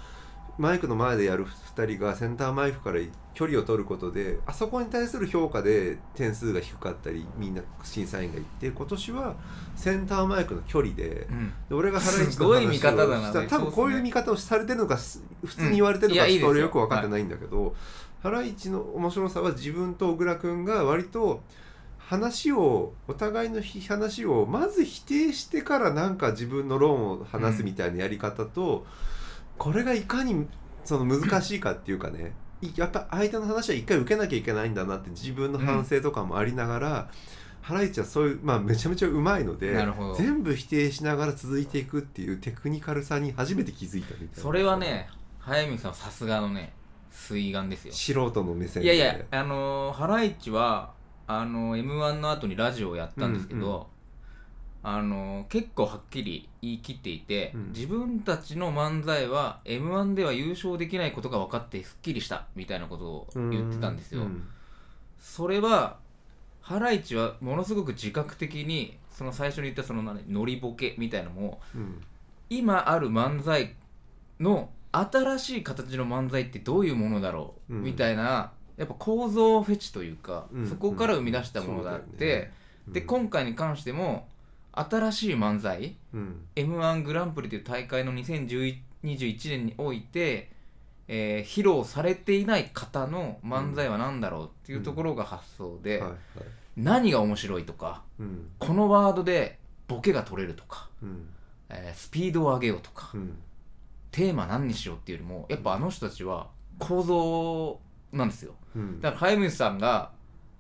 [0.60, 3.00] マイクの前でやる2人がセンターマイクから
[3.34, 9.36] 距離を取ることであそこに対する評価で点数が低かったりみんな審査員が言って今年は
[9.78, 11.54] センターマイクの距離でうん。
[11.70, 17.74] で俺がハライチすごい見方だなしたら多分こういう見方をされてるのかす普通に言われてるのかちょっと俺よく分かってないんだけど、
[18.22, 21.42] ハライチの面白さは自分と小倉君が割と
[21.98, 28.86] 話をお互いのひ話をまず否定してからなんか自分の論を話すみたいなやり方と、
[29.60, 30.48] これがいかに
[30.84, 37.10] その難しいかっていうかねいやっぱ相手の話は一回受けなきゃいけないんだなって自分の反省とかもありながら、
[37.62, 39.78] ハライチはそういう、まあ、めちゃめちゃうまいので
[40.18, 44.44] 全部否定しながら続いていくっていうテクニカルさに初めて気づいたみたいな。
[44.44, 45.08] それはね
[45.40, 46.74] 早見さんさすがのね
[47.12, 47.94] 水眼ですよ。
[47.94, 48.96] 素人の目線で。
[48.96, 50.92] いやいやあのーハライチは
[51.28, 53.84] あの m 1の後にラジオをやったんですけど、うんうん
[54.82, 57.72] あのー結構はっきり言い切っていて、うん。
[57.72, 64.48] 自分たちの漫才は m 1では優勝できないことが分かってすっきりしたみたいなことを言ってたんですよ、うん。
[65.20, 65.98] それは
[66.62, 72.02] ハライチはものすごく自覚的にその最初に言ったその何ノリボケみたいなのもうん。
[72.50, 73.76] 今ある漫才
[74.40, 77.84] の新しい形の漫才ってどういうものだろう、うん。
[77.84, 80.68] みたいなやっぱ構造フェチというか、うん。
[80.68, 82.50] そこから生み出したものがあって、
[82.88, 84.28] で今回に関しても
[84.72, 86.46] 新しい漫才うん。
[86.56, 88.80] m 1グランプリという大会の2021
[89.50, 90.52] 年において、
[91.08, 96.04] えー披露されていない方の漫才は何だろうっていうところが発想で、
[96.78, 98.50] 何が面白いとかうん。
[98.60, 101.30] このワードでボケが取れるとか、うん。
[101.70, 103.38] えースピードを上げようとか、うん。
[104.12, 106.48] テーマ何にしようっていうよりもやっぱあの人たちは
[106.80, 107.80] 構造
[108.12, 108.54] なんですよ。
[108.76, 109.02] うん。
[109.02, 110.12] だからハイムスさんが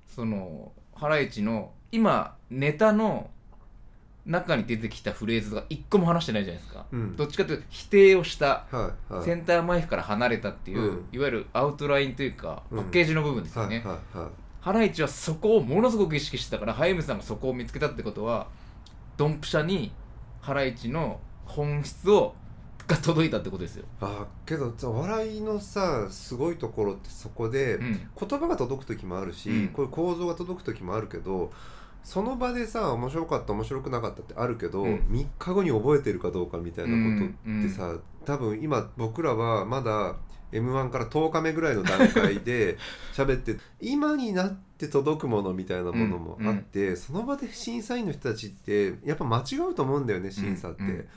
[0.07, 3.29] そのハライチの今ネタの
[4.29, 7.15] 中に出てきたフレーズが一個も話してないじゃないですか、うん。
[7.15, 9.25] どっちかというと否定をしたはいはい。
[9.25, 11.05] センターマイクから離れたっていう、うん。
[11.11, 12.77] いわゆるアウトラインというかうん。
[12.79, 14.29] パッケージの部分ですよね、はいはいはい。
[14.61, 18.47] ハライチはそこをものすごく意識してたからハイムさんがそこを見つけたってことは
[19.17, 19.91] ドンピシャに
[20.41, 22.35] ハライチの本質を
[22.87, 28.09] が届いたってことですよ、あけどさ笑いのさすごいところってそこで、うん。
[28.19, 29.67] 言葉が届く時もあるし、うん。
[29.67, 31.51] こういう構造が届く時もあるけど
[32.03, 34.95] その場でさ面白かった面白くなかったってあるけど、うん。
[35.11, 40.15] 3日後に覚えてるかどうかみたいなことってさ、多分今僕らはまだ
[40.51, 42.77] m 1から10日目ぐらいの段階で
[43.13, 50.83] 喋って今になって届くものみたいなものもあって、その場で審査員の人たちってやっぱ間違うと思うんだよね審査って。
[50.83, 51.07] うんうん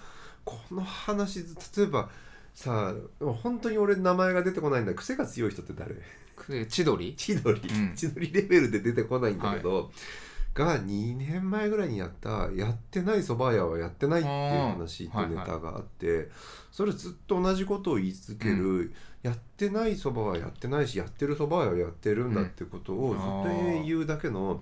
[0.44, 1.40] この話
[1.76, 2.10] 例えば
[2.54, 4.94] さ本当に俺名前が出てこないんだ。
[4.94, 5.94] 癖が強い人って誰？
[6.48, 7.14] で千鳥？
[7.16, 7.94] 千鳥、うん。
[7.94, 9.90] 千鳥レベルで出てこないんだけど、
[10.54, 16.30] が2年前ぐらいにやった「やってないそば屋はやってない」っていう話とネタがあって、
[16.70, 24.60] それずっと同じことを言い続ける、やってないそばはやってないしやってるそば屋はやってるんだってことをずっと言うだけの、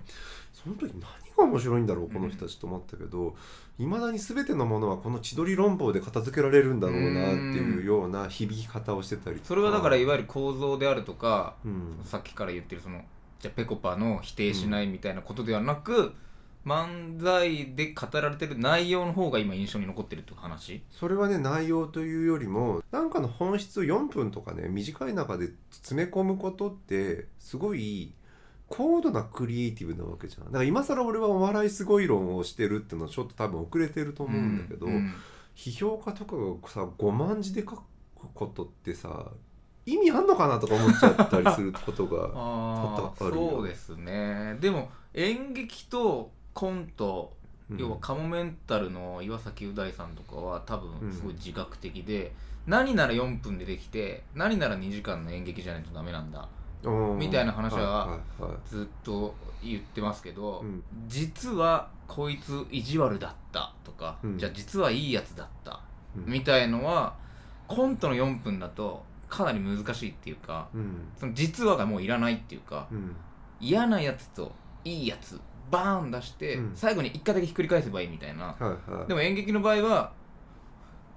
[0.53, 1.01] その時何
[1.35, 3.35] が面白いんだろうこの人たちと思ったけど
[3.79, 11.99] いま、未だに全てのものはこの千鳥論法で片付けられるんだろうなっていうような響き方をしてたりそれはだからいわゆる構造であるとかうん。
[12.03, 13.01] さっきから言ってるその
[13.41, 16.13] じゃあぺこぱの否定しないみたいなことではなく、
[16.63, 20.83] 漫才で語られてる内容の方が今印象に残ってるって話？
[20.91, 28.13] それはね内容というよりもなんかの本質を4分とかね短い中で詰め込むことってすごい
[28.67, 30.45] 高度なクリエイティブなわけじゃん。
[30.45, 35.13] だから今更俺はお笑いすごい論をしてるっていうのはちょっと多分遅れてると思うんだけど、うん。
[35.55, 37.79] 批評家とかがさ5万字で書く
[38.35, 39.31] ことってさ
[39.85, 43.49] 意味あんのかなとか思っちゃったりすることが 多々あるよ。
[43.49, 44.57] そうですね。
[44.59, 47.33] でも演劇とコント、
[47.69, 47.77] うん。
[47.77, 52.33] 要はカモメンタルの岩崎う大さんとかは多分すごい自覚的で、
[52.67, 56.47] 何なら4分でできて何なら2時間の演劇じゃないとダメなんだ
[56.83, 58.19] うんみたいな話は
[58.65, 60.83] ずっと言ってますけど、うん。
[61.07, 64.37] 実はこいつ意地悪だったとか、うん。
[64.37, 65.81] じゃあ実はいいやつだった
[66.15, 66.31] うん。
[66.31, 67.15] みたいのは
[67.67, 71.07] コントの4分だとかなり難しいっていうかうん。
[71.17, 73.15] その実話がもういらないっていうか、うん。
[73.61, 74.51] 嫌なやつと
[74.83, 75.39] いいやつ
[75.71, 76.71] バーン出して、うん。
[76.75, 79.07] 最後に一回だけひっくり返せばいいみたいな、はいはい。
[79.07, 80.11] でも演劇の場合は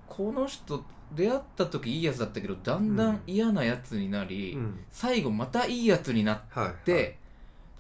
[0.07, 4.79] この人出会った時いいやつだったけどだんだん嫌なやつになり、うん。
[4.91, 6.75] 最後またいいやつになっはいはい。
[6.85, 7.19] て、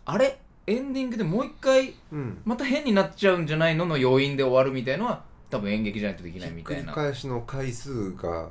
[0.04, 0.40] あれ？
[0.66, 2.40] エンディングでもう一回うん。
[2.44, 3.86] また変になっちゃうんじゃないの？
[3.86, 6.92] の要因で終わるみたいのは多分演劇じゃないとできないみたいな。
[6.92, 8.48] 返しの回数が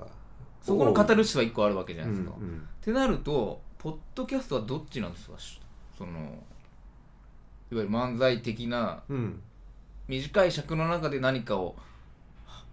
[0.63, 2.33] そこのカタルシススは1個あるわけじゃないですか。
[2.37, 2.57] うんうん。
[2.57, 5.37] ってなるとポッドキャストはどっちなんですか？
[5.37, 5.59] し
[5.97, 6.11] その
[7.71, 9.41] いわゆる漫才的なうん。
[10.07, 11.75] 短い尺の中で何かを
[12.45, 12.63] は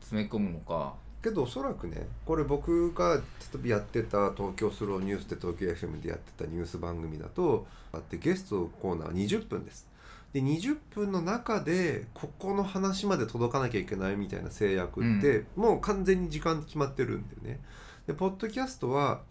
[0.00, 0.94] 詰め込むのか。
[1.22, 3.20] けどおそらくねこれ僕が例
[3.56, 9.86] えばやってた東京スローニュースで東京 FM でやってたニュース番組だとあってゲストコーナー20分です
[10.32, 17.60] で20分の中でここの話まで届かなきゃいけないみたいな制約って、もう完全に時間決まってるんだよね。
[18.06, 19.22] でポッドキャストは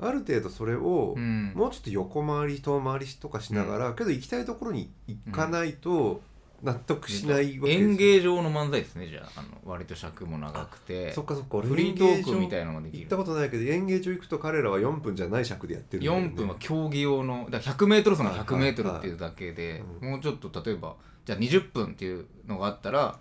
[0.00, 1.52] ある程度それを、うん。
[1.54, 6.20] もうちょっと横回り遠回りとかしながら、けど行きたいところに行かないと
[6.62, 9.40] 納得しないわけ演芸場の漫才ですねじゃあ。
[9.40, 11.12] あの割と尺も長くて。
[11.12, 11.56] そっかそっか。
[11.56, 13.00] 俺フリートークみたいなのができる。
[13.00, 16.08] 行ったことないけど演芸場行くと彼らは4分じゃない尺でやってるね。
[16.08, 20.94] 4分は競技用のだから 100m 走のはい 100m っていうだけではいもうちょっと例えば
[21.24, 23.18] じゃあ20分っていうのがあったら、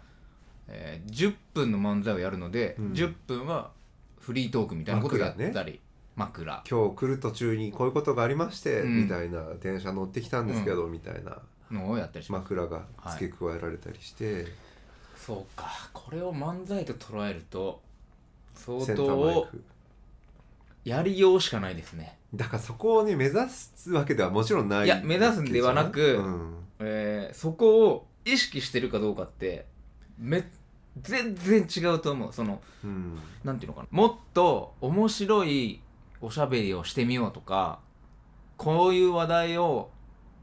[0.68, 2.92] えー10分の漫才をやるので、うん。
[2.94, 3.72] 10分は
[4.20, 5.80] フリートークみたいなことをやったり。
[6.14, 9.04] 枕,、今日来る途中にこういうことがありまして、うん。
[9.04, 11.40] みたいな電車乗ってきたんですけど、みたいな
[11.72, 14.46] のをやったりします、枕が付け加えられたりして、
[15.16, 15.90] そうか。
[15.94, 17.82] これを漫才と捉えると
[18.56, 19.64] 相当ク。
[20.84, 22.18] やりようしかないですね。
[22.34, 26.56] だからそこをね目指すわけではもちろんないいや目指すんではなくうん。
[26.80, 29.66] えーそこを意識してるかどうかって
[30.18, 30.44] め
[31.02, 32.34] 全然違うと思う。
[32.34, 33.20] そのうん。
[33.44, 33.88] なんていうのかな。
[33.92, 35.82] もっと面白い
[36.20, 37.80] おしゃべりをしてみようとか
[38.58, 39.90] こういう話題を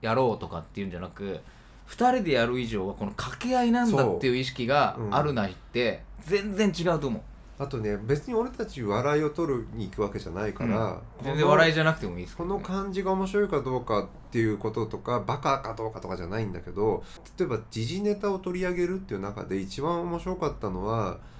[0.00, 1.40] やろうとかっていうんじゃなく
[1.88, 5.04] 2人でやる以上はこの掛け合いなんだっていう意識がう。
[5.04, 7.22] んあるないって全然違うと思う。
[7.58, 17.02] あとね別に俺たち笑いを取るに行くわけじゃないから、全然笑いじゃなくてもいいですけこの感じが面白いかどうかっていうこととかバカかどうかとかじゃないんだけど
[17.36, 21.37] 例えば時事ネタを取り上げるっていう中で一番面白かったのはい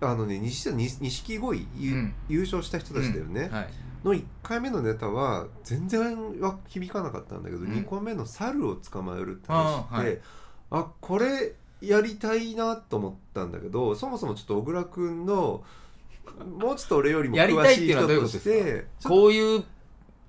[0.00, 2.14] あのね西錦鯉、ゆうん。
[2.28, 3.56] 優勝した人たちだよね、うん。
[3.56, 3.68] はい。
[4.04, 7.70] の1回目のネタは全然は響かなかったんだけど、うん。
[7.70, 10.18] 2個目の猿を捕まえるって話ってあーはい。
[10.70, 15.62] あこれやりたいなと思ったんだけどそもそもちょっと小倉君の
[16.58, 19.64] もうちょっと俺よりも詳しい人としてこういう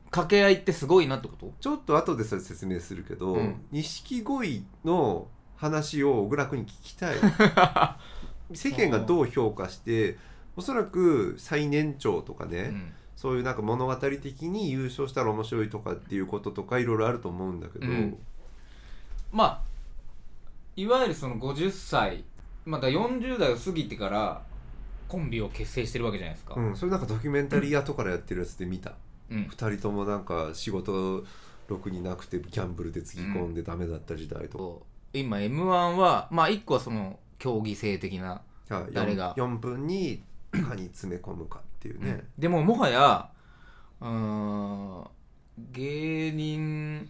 [0.06, 1.54] 掛け合いってすごいなってこと？
[1.60, 3.62] ちょっと後でそれ説明するけどうん。
[3.72, 7.16] 錦鯉の話を小倉君に聞きたい
[8.54, 10.18] 世間がどう評価して
[10.56, 12.94] おそらく最年長とかね、うん。
[13.16, 18.18] そういうなんか物語的に優勝したら面白いとかっていうこととかいろいろあると思うんだけど、うん。
[19.32, 19.62] まあ
[20.76, 22.24] いわゆるその50歳
[22.66, 24.42] まだ40代を過ぎてから
[25.08, 28.94] コンビを結成してるわけじゃないですか、うん、それなんかドキュメンタリー後からやってるやつで見た、
[29.30, 29.48] うん。
[29.50, 31.24] 二人ともなんか仕事
[31.68, 34.84] ろくになくてギャンブルでつぎ込んでダメだった時代とそ
[35.14, 35.18] う。
[35.18, 38.42] 今 m 1はまあ一個はその競技性的な、
[38.94, 40.24] 誰が？4, 分に
[40.54, 43.30] いかに詰め込むかっていうね、でももはや
[44.02, 45.08] うーん
[45.72, 47.08] 芸人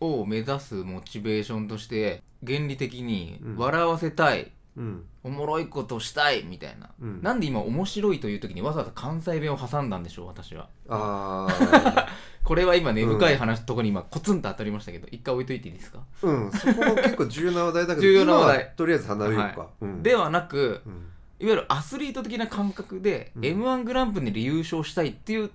[0.00, 3.56] を目指すモチベーションとして原理的にうん。
[3.56, 5.04] 笑わせたい、うん。
[5.24, 7.22] おもろいことしたいみたいな、うん。
[7.22, 10.68] なんで今面白いという時にわざわざ関西弁を挟んだんでしょう私は。
[10.88, 12.08] ああ
[12.46, 16.52] これは今根深い話、とこに今コツンと当たりましたけど一回置いといていいですか、うん。
[16.52, 18.56] そこも結構重要な話題だけど 重要な話題。
[18.56, 20.02] 今はとりあえず離れるか、はうん。
[20.04, 20.92] ではなくうん。
[21.40, 23.44] いわゆるアスリート的な感覚で、うん。
[23.44, 25.50] m 1グランプリで優勝したいっていう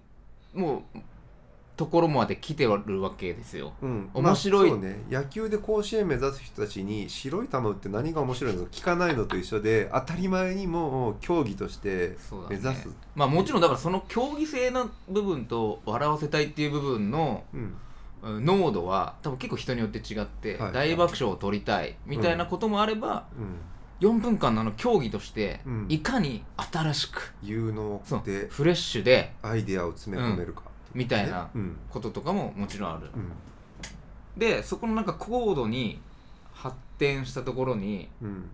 [0.54, 1.00] もう
[1.78, 3.74] ところまで来てるわけですよ。
[3.82, 4.72] うん、面白い。
[4.72, 5.04] まあね。
[5.10, 12.18] 野球で甲子園目指す人たちに白い球打って何が面白いのか聞かないのと一緒で当たり前にもう競技として
[12.50, 12.90] 目指す。
[13.16, 17.44] まあもちろんだからその競技性の部分と笑わせたいっていう部分の
[18.22, 20.74] 濃度は多分結構人によって違って、はい。
[20.74, 24.08] 大爆笑を取りたいみたいなこともあれば、うん。
[24.08, 25.86] 4分間のあの競技として、うん。
[25.90, 30.64] いかに新しく有能でフレッシュでアイデアを詰め込めるか、
[30.94, 31.78] みたいなうん。
[31.90, 33.32] こととかももちろんある、うん。
[34.40, 36.02] でそこのなんか高度に
[36.54, 38.50] 発展したところにうん。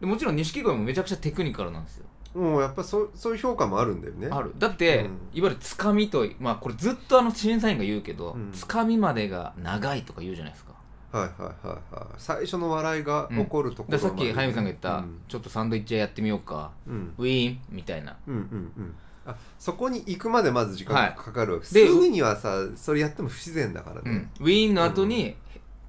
[0.00, 2.06] でもちろん錦鯉もめちゃくちゃテクニカルなんですよ。
[2.34, 4.28] もうやっぱそうそういう評価もあるんだよね。
[4.30, 4.52] ある。
[4.58, 5.04] だって、うん。
[5.32, 8.52] いわゆるつかみとまあこれずっとあの審査員が言うけど、うん。
[8.52, 10.72] つかみまでが長いとか言うじゃないですか。
[11.10, 11.28] はいは
[11.62, 12.04] いはいはい。
[12.18, 14.04] 最初の笑いが起こるところで。
[14.04, 15.20] さっきまで早見さんが言った、うん。
[15.26, 16.70] ちょっとサンドイッチ屋やってみようか。
[16.86, 17.14] うん。
[17.18, 18.16] ウィーンみたいな。
[18.26, 18.94] うんうんうん
[19.28, 24.02] あそこに行くまでまず時間かかるわけ、ですぐにはさそれやっても不自然だからね。
[24.04, 25.36] うん、ウィーンの後に、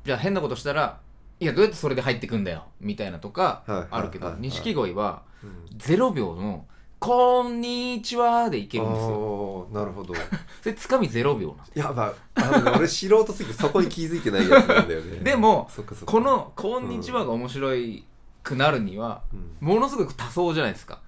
[0.04, 1.00] じゃあ変なことしたら
[1.40, 2.66] いやどうやってそれで入ってくんだよ。
[2.82, 5.78] みたいなとかはいあるけどはいはい錦鯉はうん。
[5.78, 6.66] 0秒の
[7.00, 9.68] 「こんにちは」でいけるんですよ。
[9.72, 10.14] なるほど。
[10.62, 15.20] それつかみ0秒なんですやばいあのね俺素人すぎてそこに気づいてないやつなんだよね。
[15.24, 15.70] でも
[16.06, 18.06] この「こんにちは」が面白い
[18.44, 19.56] くなるにはうん。
[19.68, 21.00] ものすごく多層じゃないですか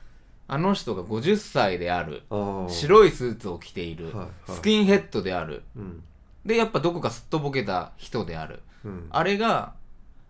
[0.53, 2.23] あの人が50歳である
[2.67, 4.27] 白いスーツを着ているはいはい。
[4.47, 5.63] スキンヘッドである。
[5.77, 6.03] うん。
[6.45, 8.61] でやっぱどこかすっとぼけた人である。
[8.83, 9.07] うん。
[9.11, 9.75] あれが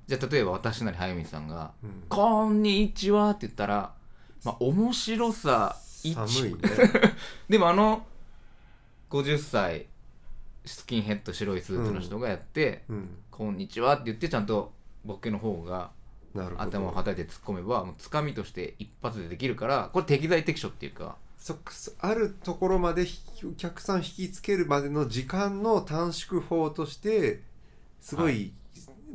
[0.05, 3.93] じゃあ例えば私なり早見さんがうん「こんにちは」って言ったら
[4.43, 6.59] まあ面白さ1寒いね。
[7.49, 8.05] でもあの
[9.09, 9.87] 50歳
[10.65, 14.71] スキンヘッド白いスーツの人がやってうん「こんにちは」って言ってちゃんと
[15.03, 15.89] ボケの方が
[16.57, 21.15] 頭をはたいて突っ込めばもうつかみとして一発でできるからこれ適材適所っていうか。
[21.37, 27.41] そそあるところまでひお客さん引きつけるまでの時間の短縮法として
[27.99, 28.53] すごい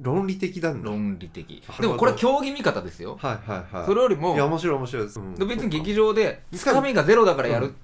[0.01, 1.62] 論理的だ、論理的。
[1.81, 3.17] でもこれは競技見方ですよ。
[3.21, 3.87] はいはいはい。
[3.87, 5.07] それよりもいや面白い面白い。
[5.07, 5.35] です、うん。
[5.37, 7.77] で別に劇場でつかみがゼロだからやるうん。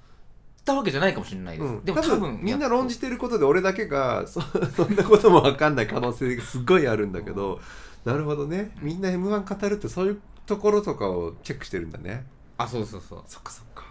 [0.63, 4.41] ったわけじゃないかもしれないです、うん、でも多分みんな論じてることで俺だけがそ
[4.75, 7.59] そんなことも分かんない可能性がすごいあるんだけど
[8.05, 8.71] なるほどね。
[8.81, 12.25] みんな m 1語るってそういうところとかをチェックしてるんだね。
[12.57, 13.23] あそうそうそう。
[13.25, 13.85] そっかそっか。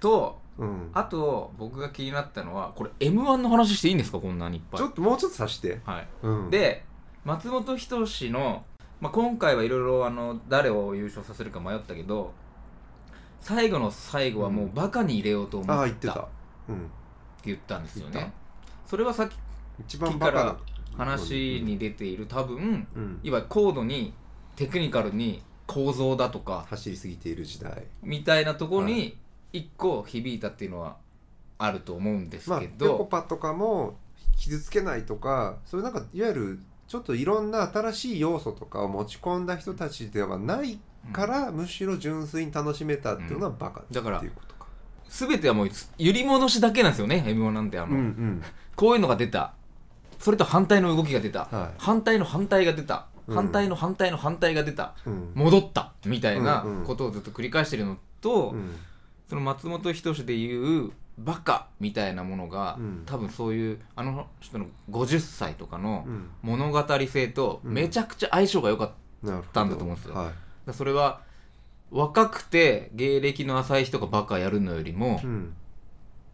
[0.00, 0.90] とうん。
[0.92, 4.18] あと僕が気になったのはこれ m 1の話していいんですか？
[4.18, 4.80] こんなにいっぱい。
[4.80, 6.08] ちょっともうちょっとさして、はい。
[6.22, 6.84] うん、で
[7.24, 8.64] 松本人志の、
[9.00, 12.32] まあ、今回はいろいろあの誰を優勝させるか迷ったけど
[13.40, 15.74] 最後の最後はもうバカに入れようと思った。
[15.74, 16.28] ああって言ってた、
[16.68, 16.90] うん、
[17.44, 18.32] 言ったんですよね。
[18.86, 19.32] それはさっき
[19.80, 20.56] 一番バカな
[20.96, 24.14] 話に出ている多分うん、いわゆる高度に
[24.56, 27.84] テクニカルに構造だとか走りすぎている時代。
[28.02, 29.18] みたいなところはに
[29.52, 30.96] 一個響いたっていうのは
[31.58, 33.98] あると思うんですまあけぺこど、ぱとかも
[34.36, 40.78] 傷つけないとかそういうなんかいわゆるちょっといろんな新しい要素とかを持ち込んだ人たちではない
[41.12, 44.66] からむしろ純粋に楽しめたっていうのはバカってだからいうことか。
[45.08, 48.42] 全てはもう揺り戻しだけなんですよね m 1なんてあの、うんうん。
[48.74, 49.54] こういうのが出た
[50.18, 51.74] それと反対の動きが出た、はい。
[51.78, 53.34] 反対の反対が出た、うん。
[53.34, 55.32] 反対の反対の反対が出た、うん。
[55.34, 55.92] 戻った。
[56.04, 58.76] みたいなことをずっと繰り返してるのと、うん。
[59.28, 63.02] その松本人志でいうバカみたいなものが、うん。
[63.06, 66.30] 多分そういうあの人の50歳とかのうん。
[66.42, 68.90] 物語性とめちゃくちゃ相性が良かっ
[69.52, 70.14] た、んだと思うんですよ。
[70.14, 70.30] は
[70.68, 70.72] い。
[70.72, 71.20] それは
[71.90, 75.54] 若くて芸歴の浅い人がバカやるのよりも、うん。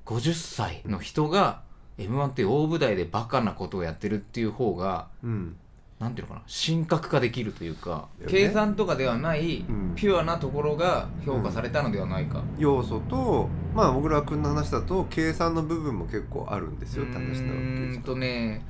[0.07, 1.63] 50歳の人が
[1.99, 5.57] m 1って大舞台でバカなことをやってるっていう方がうん。
[6.03, 8.27] なんていうのかな神格化できるというか、ね。
[8.29, 9.93] 計算とかではないん。
[9.95, 18.67] ピュアなところが評価されたのではないか、要素とまあ小倉君の話だと計算の部分も結構あるんですよって話なわうーんけとね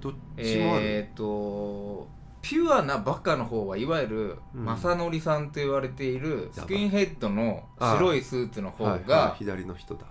[0.00, 2.08] どっちもある、えっ、と
[2.40, 4.64] ピュアなバカの方はいわゆるうん。
[4.64, 10.06] 雅紀さんと言われているスキンヘッドの白いスーツの方はいはいが左の人だ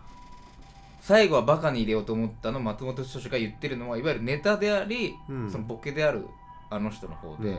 [1.01, 5.51] 最後はバカに入れようと思ったの松本人志が言ってるのはいわゆるネタであり、うん。
[5.51, 6.27] そのボケである
[6.69, 7.53] あの人の方で、う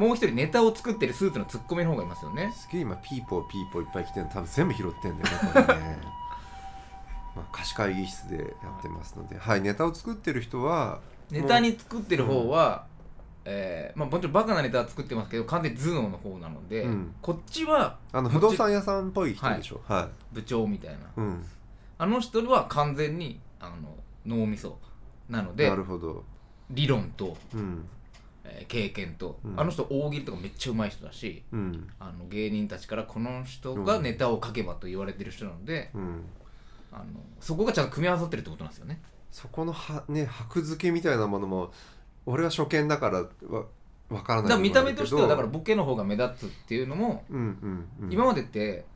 [0.00, 0.06] ん。
[0.08, 2.52] もう一人ネタを作ってるスーツのツッコミの方がいますよね。
[2.56, 4.32] すげえ今ピーポーピーポーいっぱい来てるの。
[4.32, 5.98] 多分全部拾ってんだよね これね。
[7.36, 8.44] まあ貸し会議室でや
[8.78, 9.36] ってますので。
[9.38, 12.86] はいネタを作ってる人はネタに作ってる方は、
[13.44, 17.14] えーまあ、もちろんバカなネタは作ってますけど完全に頭脳の方なので、うん。
[17.20, 19.82] こっちはあの不動産屋さんっぽい人でしょ。
[19.86, 21.44] は部長みたいな、い、うん
[21.98, 23.94] あの人は完全にあの
[24.26, 24.78] 脳みそ
[25.28, 26.24] なのでなるほど。
[26.70, 27.84] 理論と、うん。
[28.44, 29.60] えー経験と、うん。
[29.60, 31.88] あの人大喜利とかめっちゃうまい人だしうん。
[31.98, 36.24] あの芸人たちからこの人がネタを書けばと言われてる人なので、うん。
[36.92, 37.04] あの
[37.40, 39.00] そこがちゃんと組み合わさってるってことなんですよね。
[39.30, 41.72] そこのはね箔付けみたいなものも
[42.24, 43.18] 俺は初見だから
[43.48, 43.64] わ
[44.08, 48.12] わからないだから見た目としてはだからうんボケの方が目立つっていうのも、うんうん。
[48.12, 48.86] 今までって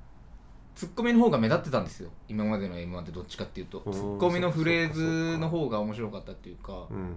[0.80, 2.08] ツッコミの方が目立ってたんですよ。
[2.26, 3.82] 今までの m 1ってどっちかっていうと。
[3.92, 7.16] ツッコミのフレーズの方が面白かったっていうかうん。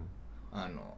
[0.52, 0.98] あの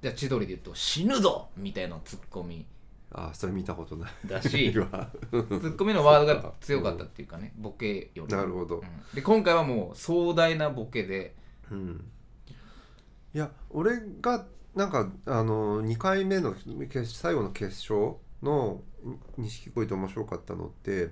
[0.00, 2.66] じゃあ千鳥で言うと「死ぬぞ!」みたいなツッコミ。
[3.12, 4.10] あそれ見たことない。
[4.26, 8.34] だし ツッコミのワードが強かったっていうかねボケより。
[8.34, 8.78] なるほど。
[8.78, 9.14] うん。
[9.14, 11.36] で今回はもう壮大なボケで。
[11.70, 12.10] うん。
[13.32, 18.82] いや俺がなんかあの2回目の決最後の決勝の
[19.38, 21.10] 錦鯉で面白かったのって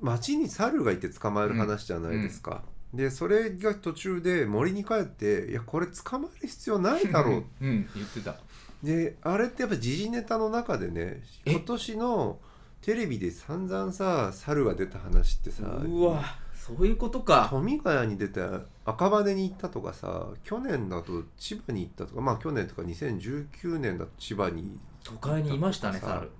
[0.00, 7.44] 街に猿がいて捕まえる話じゃないですか、でそれが途中で森に帰っていやこれ捕まえる必要ないだろう。
[7.60, 8.36] うん言ってた
[8.82, 12.38] であれってやっぱ時事ネタの中でねえ今年の
[12.80, 16.24] テレビで散々さ猿が出た話ってさうわ
[16.54, 18.40] そういうことか富ヶ谷に出て
[18.84, 26.30] 赤羽に行ったとかさ去年だと千葉に行ったとかまあ去年とか2019年だと千葉に都会にいましたね猿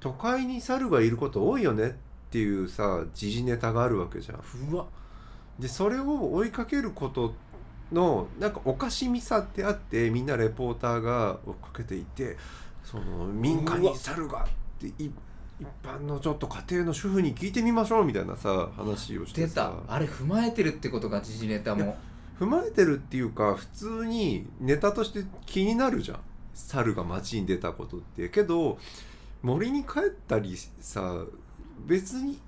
[0.00, 1.96] 都会に猿がいること多いよね
[2.36, 4.70] っていうさ時事ネタがあるわけじゃん。
[4.70, 4.84] うわ。
[5.58, 7.32] でそれを追いかけること
[7.90, 12.36] のなんかおかしみさってあってみんなレポーターが追っかけていて
[12.84, 15.10] その民家に猿がってい
[15.58, 19.94] 一般のちょっと家庭の主婦に聞いてみましょうみたいなさ話をして出さた。
[19.94, 21.96] あれ踏まえてるってことが時事ネタも。
[22.38, 26.20] 踏まえてるっていうか普通にネタとして気になるじゃん。
[26.52, 28.28] 猿が街に出たことって。
[28.28, 28.76] けど
[29.42, 31.24] 森に帰ったりさ
[31.86, 32.38] 別に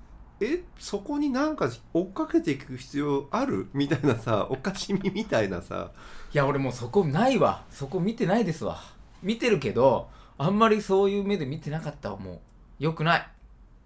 [0.41, 3.67] えそこになんか追っかけていく必要ある？
[3.73, 5.91] みたいなさ おかしみみたいなさ。
[6.33, 7.63] いや俺もうそこないわ。
[7.71, 8.77] そこ見てないですわ。
[9.21, 12.41] 見てるけどあんまりそういう目で見てなかったわも
[12.79, 13.27] うよくない。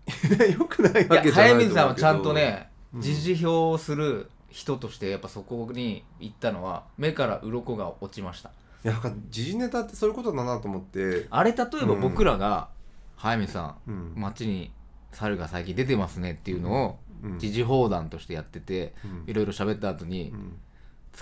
[0.58, 3.02] よくないわけじゃない早水さんはちゃんとねうん。
[3.02, 8.50] 時事表をする人としてやっぱそこに行ったのは目から鱗が落ちました。
[8.84, 11.26] いやなんか時事ネタってそういうことだなと思って。
[11.32, 12.70] あれ例えば僕らが
[13.16, 14.14] 「早水さうんん。
[14.18, 14.72] 街に
[15.14, 17.40] 猿が最近出てますね」っていうのをうん。
[17.40, 19.24] 時事放談としてやっててうん。
[19.30, 20.58] いろいろ喋った後にうん。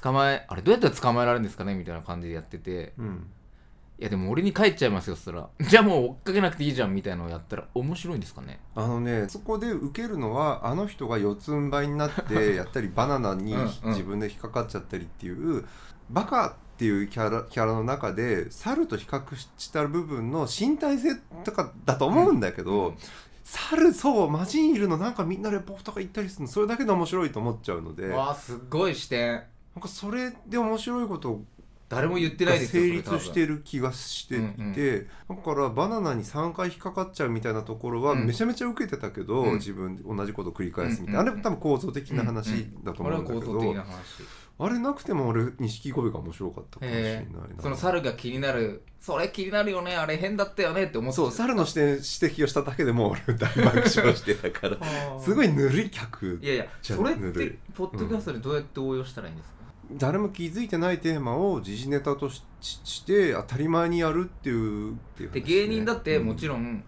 [0.02, 1.76] 捕まえあれどうやったら捕まえられるんですかね？
[1.76, 2.94] みたいな感じでやってて。
[2.98, 3.28] うん。
[4.00, 5.48] いやでも俺に帰っちゃいますよそしたら。
[5.62, 8.60] じゃあもう追っかけなくていいじゃんみたいなのをやったら面白いんですかね？
[8.74, 13.70] あのねそこで受けるのはあの人が四つん這いになってやったりバナナにうんうん。
[13.90, 15.66] 自分で引っかかっちゃったりっていう
[16.10, 22.96] バカっていうキャラキャラの中で猿と比較した部分の身体性とかだと思うんだけど、うん
[23.52, 28.08] 猿そう街にいるのなんかみんなレポートが言ったりするのそれだけで面白いと思っちゃうので。
[28.08, 29.44] なんわあすっごい視点。
[29.80, 31.42] かそれで面白いこと
[31.90, 38.26] 誰も言ってないですよ成立してる気がしていて、だからバナナに3回引っかかっちゃうみたいなところはうん。
[38.26, 39.54] めちゃめちゃ受けてたけど、うん。
[39.56, 41.34] 自分で同じことを繰り返すみたいな、うんうん。
[41.34, 43.92] あれも多分構造的な話だと思うんだけど、造的な話
[44.60, 48.84] あれなくても俺錦鯉が面白かったかもしれないえな、ーその猿が気になる。
[49.00, 49.96] それ気になるよね。
[49.96, 54.78] あれ変だったよねって思ってそう猿の視点指摘をしただけでもう俺大爆笑してたから。
[55.20, 56.48] すごいいぬるい客い。
[56.48, 59.56] やいやそれってポッドキャストでどうやって応用したらいいんですか、
[59.94, 64.98] 誰も気づいてないテーマを時事ネタとしして当たり前にやるっていうね。
[65.34, 66.84] で芸人だってもちろん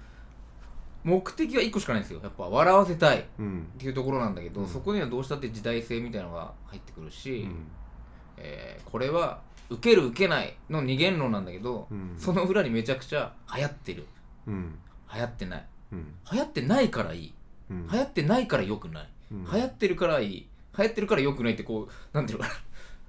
[1.04, 2.20] 目的は1個しかないんですよ。
[2.24, 3.68] やっぱ笑わせたいっうん。
[3.78, 4.68] ていうところなんだけど、うん。
[4.68, 7.68] そこにはどうしたって時代性みたいなのが入ってくるし、うん。
[8.38, 12.16] えーこれは受ける受けないの二元論なんだけど、うん。
[12.18, 14.06] その裏にめちゃくちゃ流行ってる。
[14.48, 14.76] うん。
[15.14, 15.66] 流行ってない。
[15.92, 16.16] うん。
[16.32, 17.34] 流行ってないからいい。
[17.70, 17.88] うん。
[17.88, 19.46] 流行ってないから良くない、うん。
[19.46, 20.48] 流行ってるからいい。
[20.78, 22.50] 流行ってるから良くないってこうなんていうのか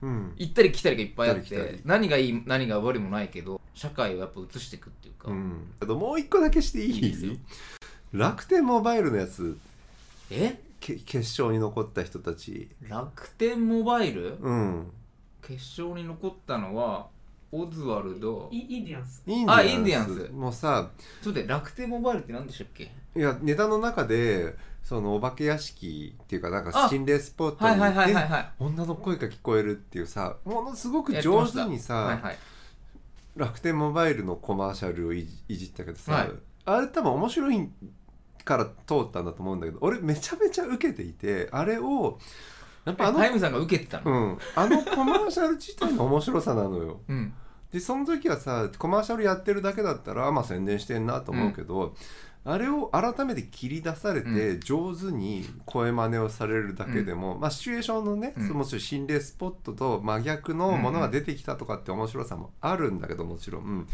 [0.02, 0.08] な。
[0.08, 0.34] うん。
[0.36, 5.72] 行ったり来たりがいっぱいあって何がいい何が悪いもないけど社会をやっぱ映していくっていうか、うん。
[5.80, 6.94] あともう一個だけしていい？
[6.94, 7.32] いいですよ。
[8.12, 9.56] 楽天モバイルのやつ。
[10.30, 10.58] え？
[10.80, 12.68] け決勝に残った人たち。
[12.88, 14.36] 楽天モバイル？
[14.40, 14.90] うん。
[15.42, 17.08] 決勝に残ったのは
[17.50, 18.48] オズワルド。
[18.52, 19.22] イインディアンス。
[19.26, 20.30] インあインディアンス。
[20.32, 20.90] もうさ
[21.22, 22.92] ちょっと楽天モバイルって何でしたっけ？
[23.16, 28.50] いやネタの中でそのお化け屋敷っていうかなんかあ心霊スポットにはいはいはい行ってはいはい。
[28.58, 32.36] 女の声が聞こえるっていうさものすごく上手にさ、はいはい
[33.36, 36.30] 楽天モバイルのコマーシャルをいじったけどさ、はい。
[36.66, 37.68] あれ多分面白い
[38.44, 42.18] から通ったんだと思うんだけど俺めちゃめちゃ受けていてあれを
[42.84, 47.00] やっぱあのハイムさんが受けてたうのん、あのコマーシャル自体の面白さなのよ。
[47.08, 47.32] うん。
[47.72, 51.94] でその時はさコマーシャルやってるだけだったらまあ宣伝してんなと思うけど、
[52.46, 58.48] あれを改めて切り出されて上手に声真似をされるだけでも、まあシチュエーションのね、うん。
[58.50, 63.88] もちろん心霊スポットと真逆のものが出てきたとかって面白さもあるんだけどもちろん、うん。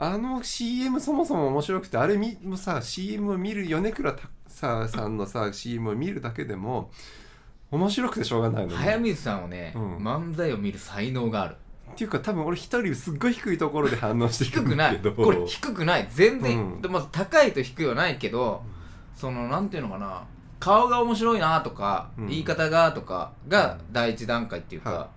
[0.00, 6.90] あの CM そもそも面白くてあれみもさ CM を見る米倉たささんのさ CM を見るだけでも
[7.70, 8.78] 面白くてしょうがないのね。
[8.78, 9.96] 早水さんをね、うん。
[9.98, 11.56] 漫才を見る才能がある
[11.96, 15.24] っていうか多分俺一人すっごい低いところで反応して低くないるんだけど。
[15.24, 16.06] これ低くない。
[16.10, 16.82] 全然、うん。
[16.82, 18.62] でまず高いと低いはないけど
[19.14, 20.22] そのなんていうのかな。
[20.60, 22.26] 顔が面白いなとか、うん。
[22.28, 25.08] 言い方がとかが第一段階っていうか、は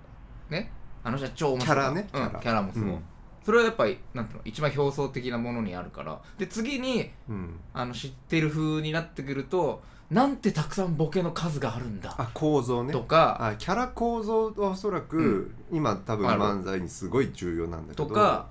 [0.50, 0.72] ね？
[1.04, 1.76] あの人は超面白い。
[1.76, 2.08] キャラね。
[2.14, 2.40] うん、キャラ。
[2.40, 3.04] キャラもそう、うん。
[3.44, 4.42] それはやっぱりなんていうの？
[4.46, 6.18] 一番表層的なものにあるから。
[6.38, 7.60] で次にうん。
[7.74, 12.16] あの知ってる風になってくるとなんてたくさんボケの数があるんだ。
[12.18, 12.92] あ構造ね。
[12.92, 13.38] とか。
[13.40, 15.78] あキャラ構造はおそらく、うん。
[15.78, 18.06] 今多分漫才にすごい重要なんだけど。
[18.06, 18.48] とか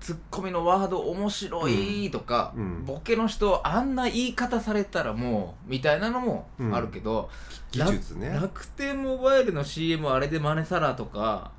[0.00, 2.84] ツッコミのワード面白いとか、うん。
[2.86, 7.28] ボケの人あんな言い方されたらもうみたいなのもあるけど、
[7.70, 8.30] 技術ね。
[8.30, 11.52] 楽天モバイルの CM あれで真似さらとか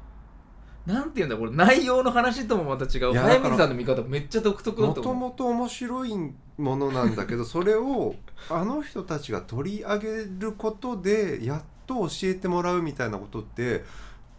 [0.85, 3.11] なんていうんだこれ内容の話ともまた違う。
[3.11, 5.13] いやだから早水さんの見方めっちゃ独特だもと思う。
[5.13, 8.15] ともと面白いものなんだけど それを
[8.49, 13.85] あの人たちが取り上げることでやっと教えてもらうみたいなことって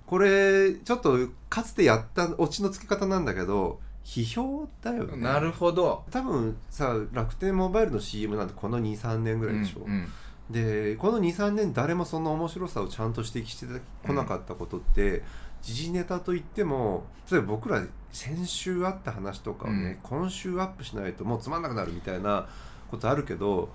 [0.07, 1.19] これちょっと
[1.49, 5.17] かつてやったオチのつけ方なんだけど批評だよね。
[5.17, 6.05] なるほど。
[6.11, 10.09] 多分さ楽天モバイルの CM なんてこの23年ぐらいでしょ、うんうん
[10.51, 13.67] でこの23年誰もその面白さをちゃんと指摘して
[14.07, 15.23] こなかったことって、
[15.65, 22.47] 時事ネタといっても例えば僕ら先週あった話とかをね、今週アップしないともうつまんなくなるみたいな
[22.91, 23.71] ことあるけど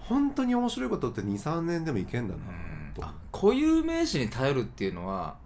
[0.00, 2.40] 本当に面白いことって23年でもいけんだな
[2.94, 5.36] と、あ固有名詞に頼るっていうのは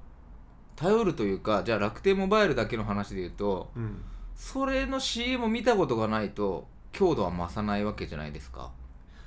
[0.76, 4.02] 頼るというかじゃあ楽天モバイルだけの話で言うとうん。
[4.38, 8.70] それの CM を見たことがないと強度は増さないわけじゃないですか。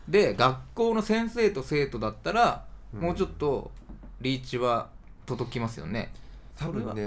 [0.07, 3.71] で学校の先生と生徒だったら、もうちょっと
[4.21, 4.89] リーチは
[5.25, 6.11] 届きますよね
[6.61, 7.03] 多分ね、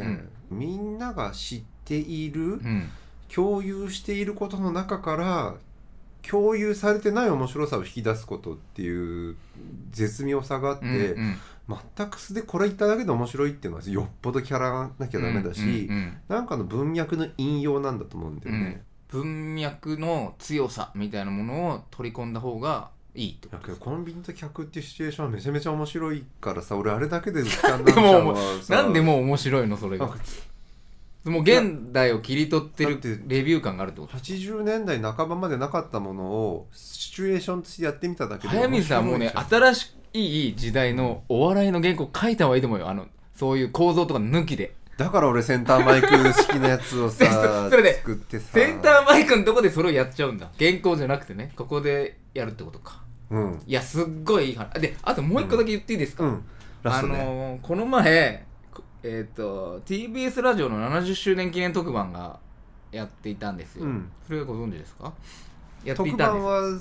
[0.50, 0.58] うん。
[0.58, 2.90] みんなが知っている、うん。
[3.34, 5.54] 共有していることの中から
[6.22, 9.36] 共有されてない面白さを引き出すことっていう
[9.90, 11.22] 絶妙さがあって、うん
[11.68, 11.80] うん。
[11.96, 16.16] 全く素でこれ言っただけで面白いっていうのはよっぽどキャラなきゃダメだし、うんうんうん。
[16.28, 18.82] なんかの文脈の引用なんだと思うんだよね。
[19.08, 30.14] 文脈の強さみたいなものを取り込んだ方がいいってことだけどコンビニと客っていうシチュエーションはめちゃめちゃ面白いからさ俺あれだけで時間でもさなんでもう面白いのそれが？
[31.24, 42.88] もう現代を切り取ってるだってレビュー感があるってこと80年代半ばまでなかったものをシチュエーションとしてやってみただけで早水さんもうね新しい時代のお笑いの原稿書いた方がいいと思うよ。
[42.88, 47.24] あのそういう構造とか抜きでだから俺センターマイク式のやつをさ
[47.70, 48.46] それで作ってさ。
[48.52, 50.50] センターマイクのとこでそれをやっちゃうんだ。
[50.58, 51.52] 原稿じゃなくてね。
[51.56, 53.02] ここでやるってことか。
[53.30, 53.62] うん。
[53.66, 54.80] いやすっごいいい話。
[54.80, 56.44] であともう一個だけ言っていいですか、うん。
[56.82, 62.38] ラスあトね、のーこの前こえっ、と TBS ラジオの70周年記念特番が
[62.92, 64.10] やっていたんですよ、うん。
[64.26, 65.12] それはご存知ですか？
[65.84, 66.78] やってい特たんです番は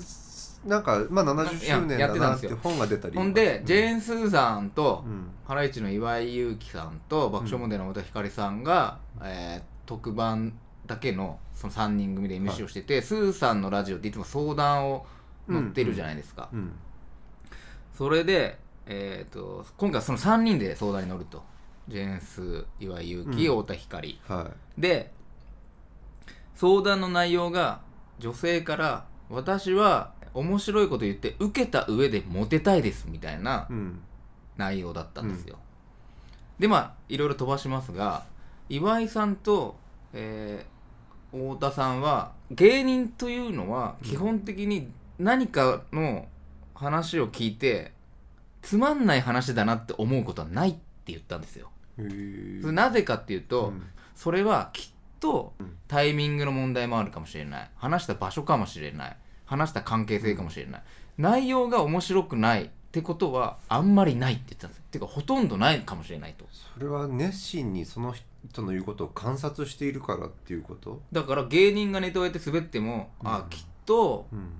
[0.64, 2.58] なんかまあ70周年だなってってたんですよ。
[2.62, 5.30] 本が出たりほんでジェーンン・スーさんと、うん。
[5.46, 15.06] ハライチの岩井勇気さんと爆笑問題の太田光さんが、えー特番だけのその3人組で MC をしてて、スーさんのラジオっていつも相談を
[15.48, 16.72] 乗ってるじゃないですか、うん。
[17.96, 21.42] それで、えー、と今回はその3人で相談に乗ると。
[21.86, 23.62] ジェーンス岩井勇気、うん。
[23.62, 24.20] 太田光。
[24.26, 25.12] はで
[26.54, 27.80] 相談の内容が
[28.18, 33.68] 女性から「私は面白いこと言って受けた上でモテたいです」みたいな
[34.56, 35.58] 内容だったんですよ、
[36.58, 38.24] でまあいろいろ飛ばしますが
[38.68, 39.76] 岩井さんと、
[40.12, 40.74] えー
[41.34, 46.28] 太田さんは芸人というのは基本的に何かの
[46.74, 47.92] 話を聞いて
[48.62, 51.70] つまんない話だなって思うことはないって言ったんですよ。
[52.72, 53.82] なぜかっていうと、うん。
[54.14, 55.76] それはきっとうん。
[55.88, 57.70] タイミングの問題もあるかもしれない。
[57.74, 60.82] 話した場所かもしれない話した関係性かもしれない、
[61.18, 64.84] 内容が面白くないってことはあんまりないって言ってたんですよ。
[64.90, 66.46] ていうかほとんどないかもしれないと。
[66.50, 68.14] それは熱心にその
[68.48, 71.02] 人の言うことを観察しているからっていうこと？
[71.12, 73.48] だから芸人がネタをやって滑っても、あうん。
[73.50, 74.50] きっとうん。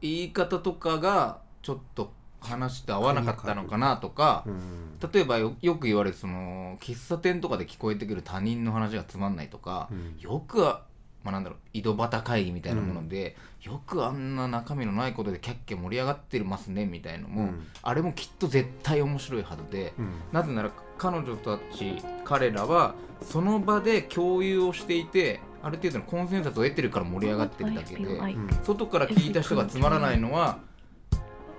[0.00, 4.98] 言い方とかがちょっと話と合わなかったのかなとか、うん。
[5.12, 10.16] 例えばよよく言われるその喫茶店とかで聞こえてくる他人の話がつまんないとか、うん。
[10.18, 10.82] よくは、
[11.24, 17.66] まあ、なんだろう井戸端会議みたいなもので、よくあんな中身のないことでキャッキャ盛り上がってますねみたいのも、うん。
[17.82, 20.12] あれもきっと絶対面白いはずで、うん。
[20.32, 28.48] なぜなら彼女たち彼らはその場で共有をしていてある程度のコンセンサスを得てるから盛り上がってるだけでうん。
[28.64, 30.58] 外から聞いた人がつまらないのは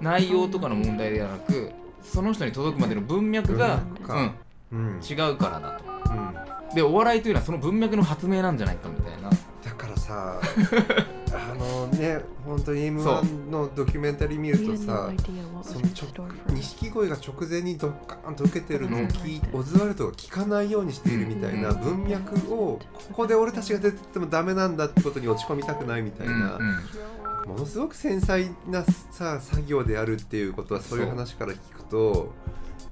[0.01, 4.35] 内容とかの問題ではなくその人に届くまでの文脈が、うん、
[4.71, 5.01] うん。
[5.01, 5.85] 違うからだと。
[6.11, 6.75] うん。
[6.75, 9.29] でお笑いというのはその文脈の発明なんじゃないかみたいな
[10.13, 10.39] さ
[11.33, 15.11] あのね本当に m 1のドキュメンタリー見るとさ
[15.63, 21.81] その直錦鯉が直前にドッカーンと受けてるのを聞いオズワルドが聞かないようにしているみたいなうん。
[21.81, 26.69] 文脈をここで俺たちが出てってもダメなんだってことに落ち込みたくないみたいな、うん
[27.43, 27.49] うん。
[27.49, 32.33] ものすごく繊細なさ作業であるっていうことはそういう話から聞くと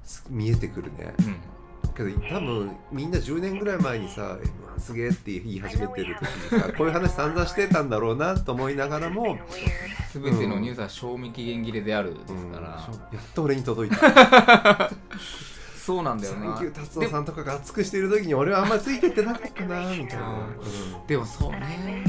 [0.04, 1.14] す見えてくるね。
[1.20, 1.36] うん
[1.92, 4.38] けど多分みんな10年ぐらい前にさ
[4.76, 9.38] 「M−1 すげえ」って言い始めてる時にさこういう話散々してたんだろうなと思いながらも、
[10.12, 12.66] 全てのニュースは賞味期限切れであるですうんから、
[13.12, 14.90] やっと俺に届いた。
[15.76, 16.46] そうなんだよな。
[16.46, 20.48] サンキュー達夫さんとかが熱くしてる時に俺はあんまりついてってなかったなみたいな、
[21.06, 22.04] でもそうね。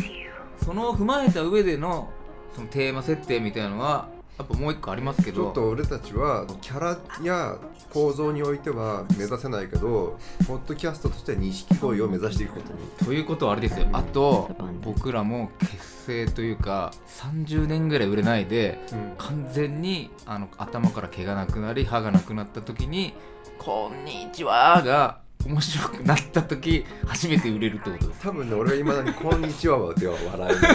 [0.64, 2.10] そのを踏まえた上での
[2.56, 4.08] そのテーマ設定みたいなのは
[4.38, 7.58] やっぱもう一個ありますけちょどっと俺たちはキャラや
[7.94, 10.18] 構造においては目指せないけど
[10.48, 12.80] ポッドキャストとしては錦鯉を目指していくことに。
[13.06, 13.88] ということはあれですよ。
[13.94, 14.50] あと
[14.82, 18.80] 僕らも結成というか30年ぐらい売れないで
[19.18, 23.14] 完全にあの頭から毛がなくなり歯がなくなった時に
[23.60, 28.22] 「こんにちは」が面白くなった時初めて売れるってことです。
[28.22, 30.74] 多分ね俺はいまだに「こんにちは」では笑えない。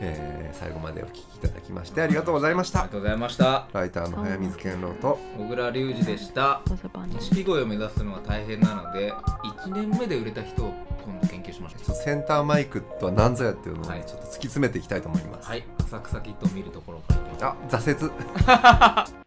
[0.00, 2.80] えー最後までお聞きいただきましてありがとうございました。
[2.80, 3.66] ありがとうございました。
[3.72, 5.18] ライターの早水健郎と。
[5.38, 6.62] 小倉隆二でした。
[6.66, 10.72] 錦鯉を目指すのは大変なので1年目で売れた人を
[11.04, 11.94] 今度研究しましょう。
[11.94, 15.64] センターマイクとは何ぞやっていうのをちょはいっと突き詰めていきたいと思います、はい。
[15.78, 19.14] 浅草キッドを見るところからあ挫折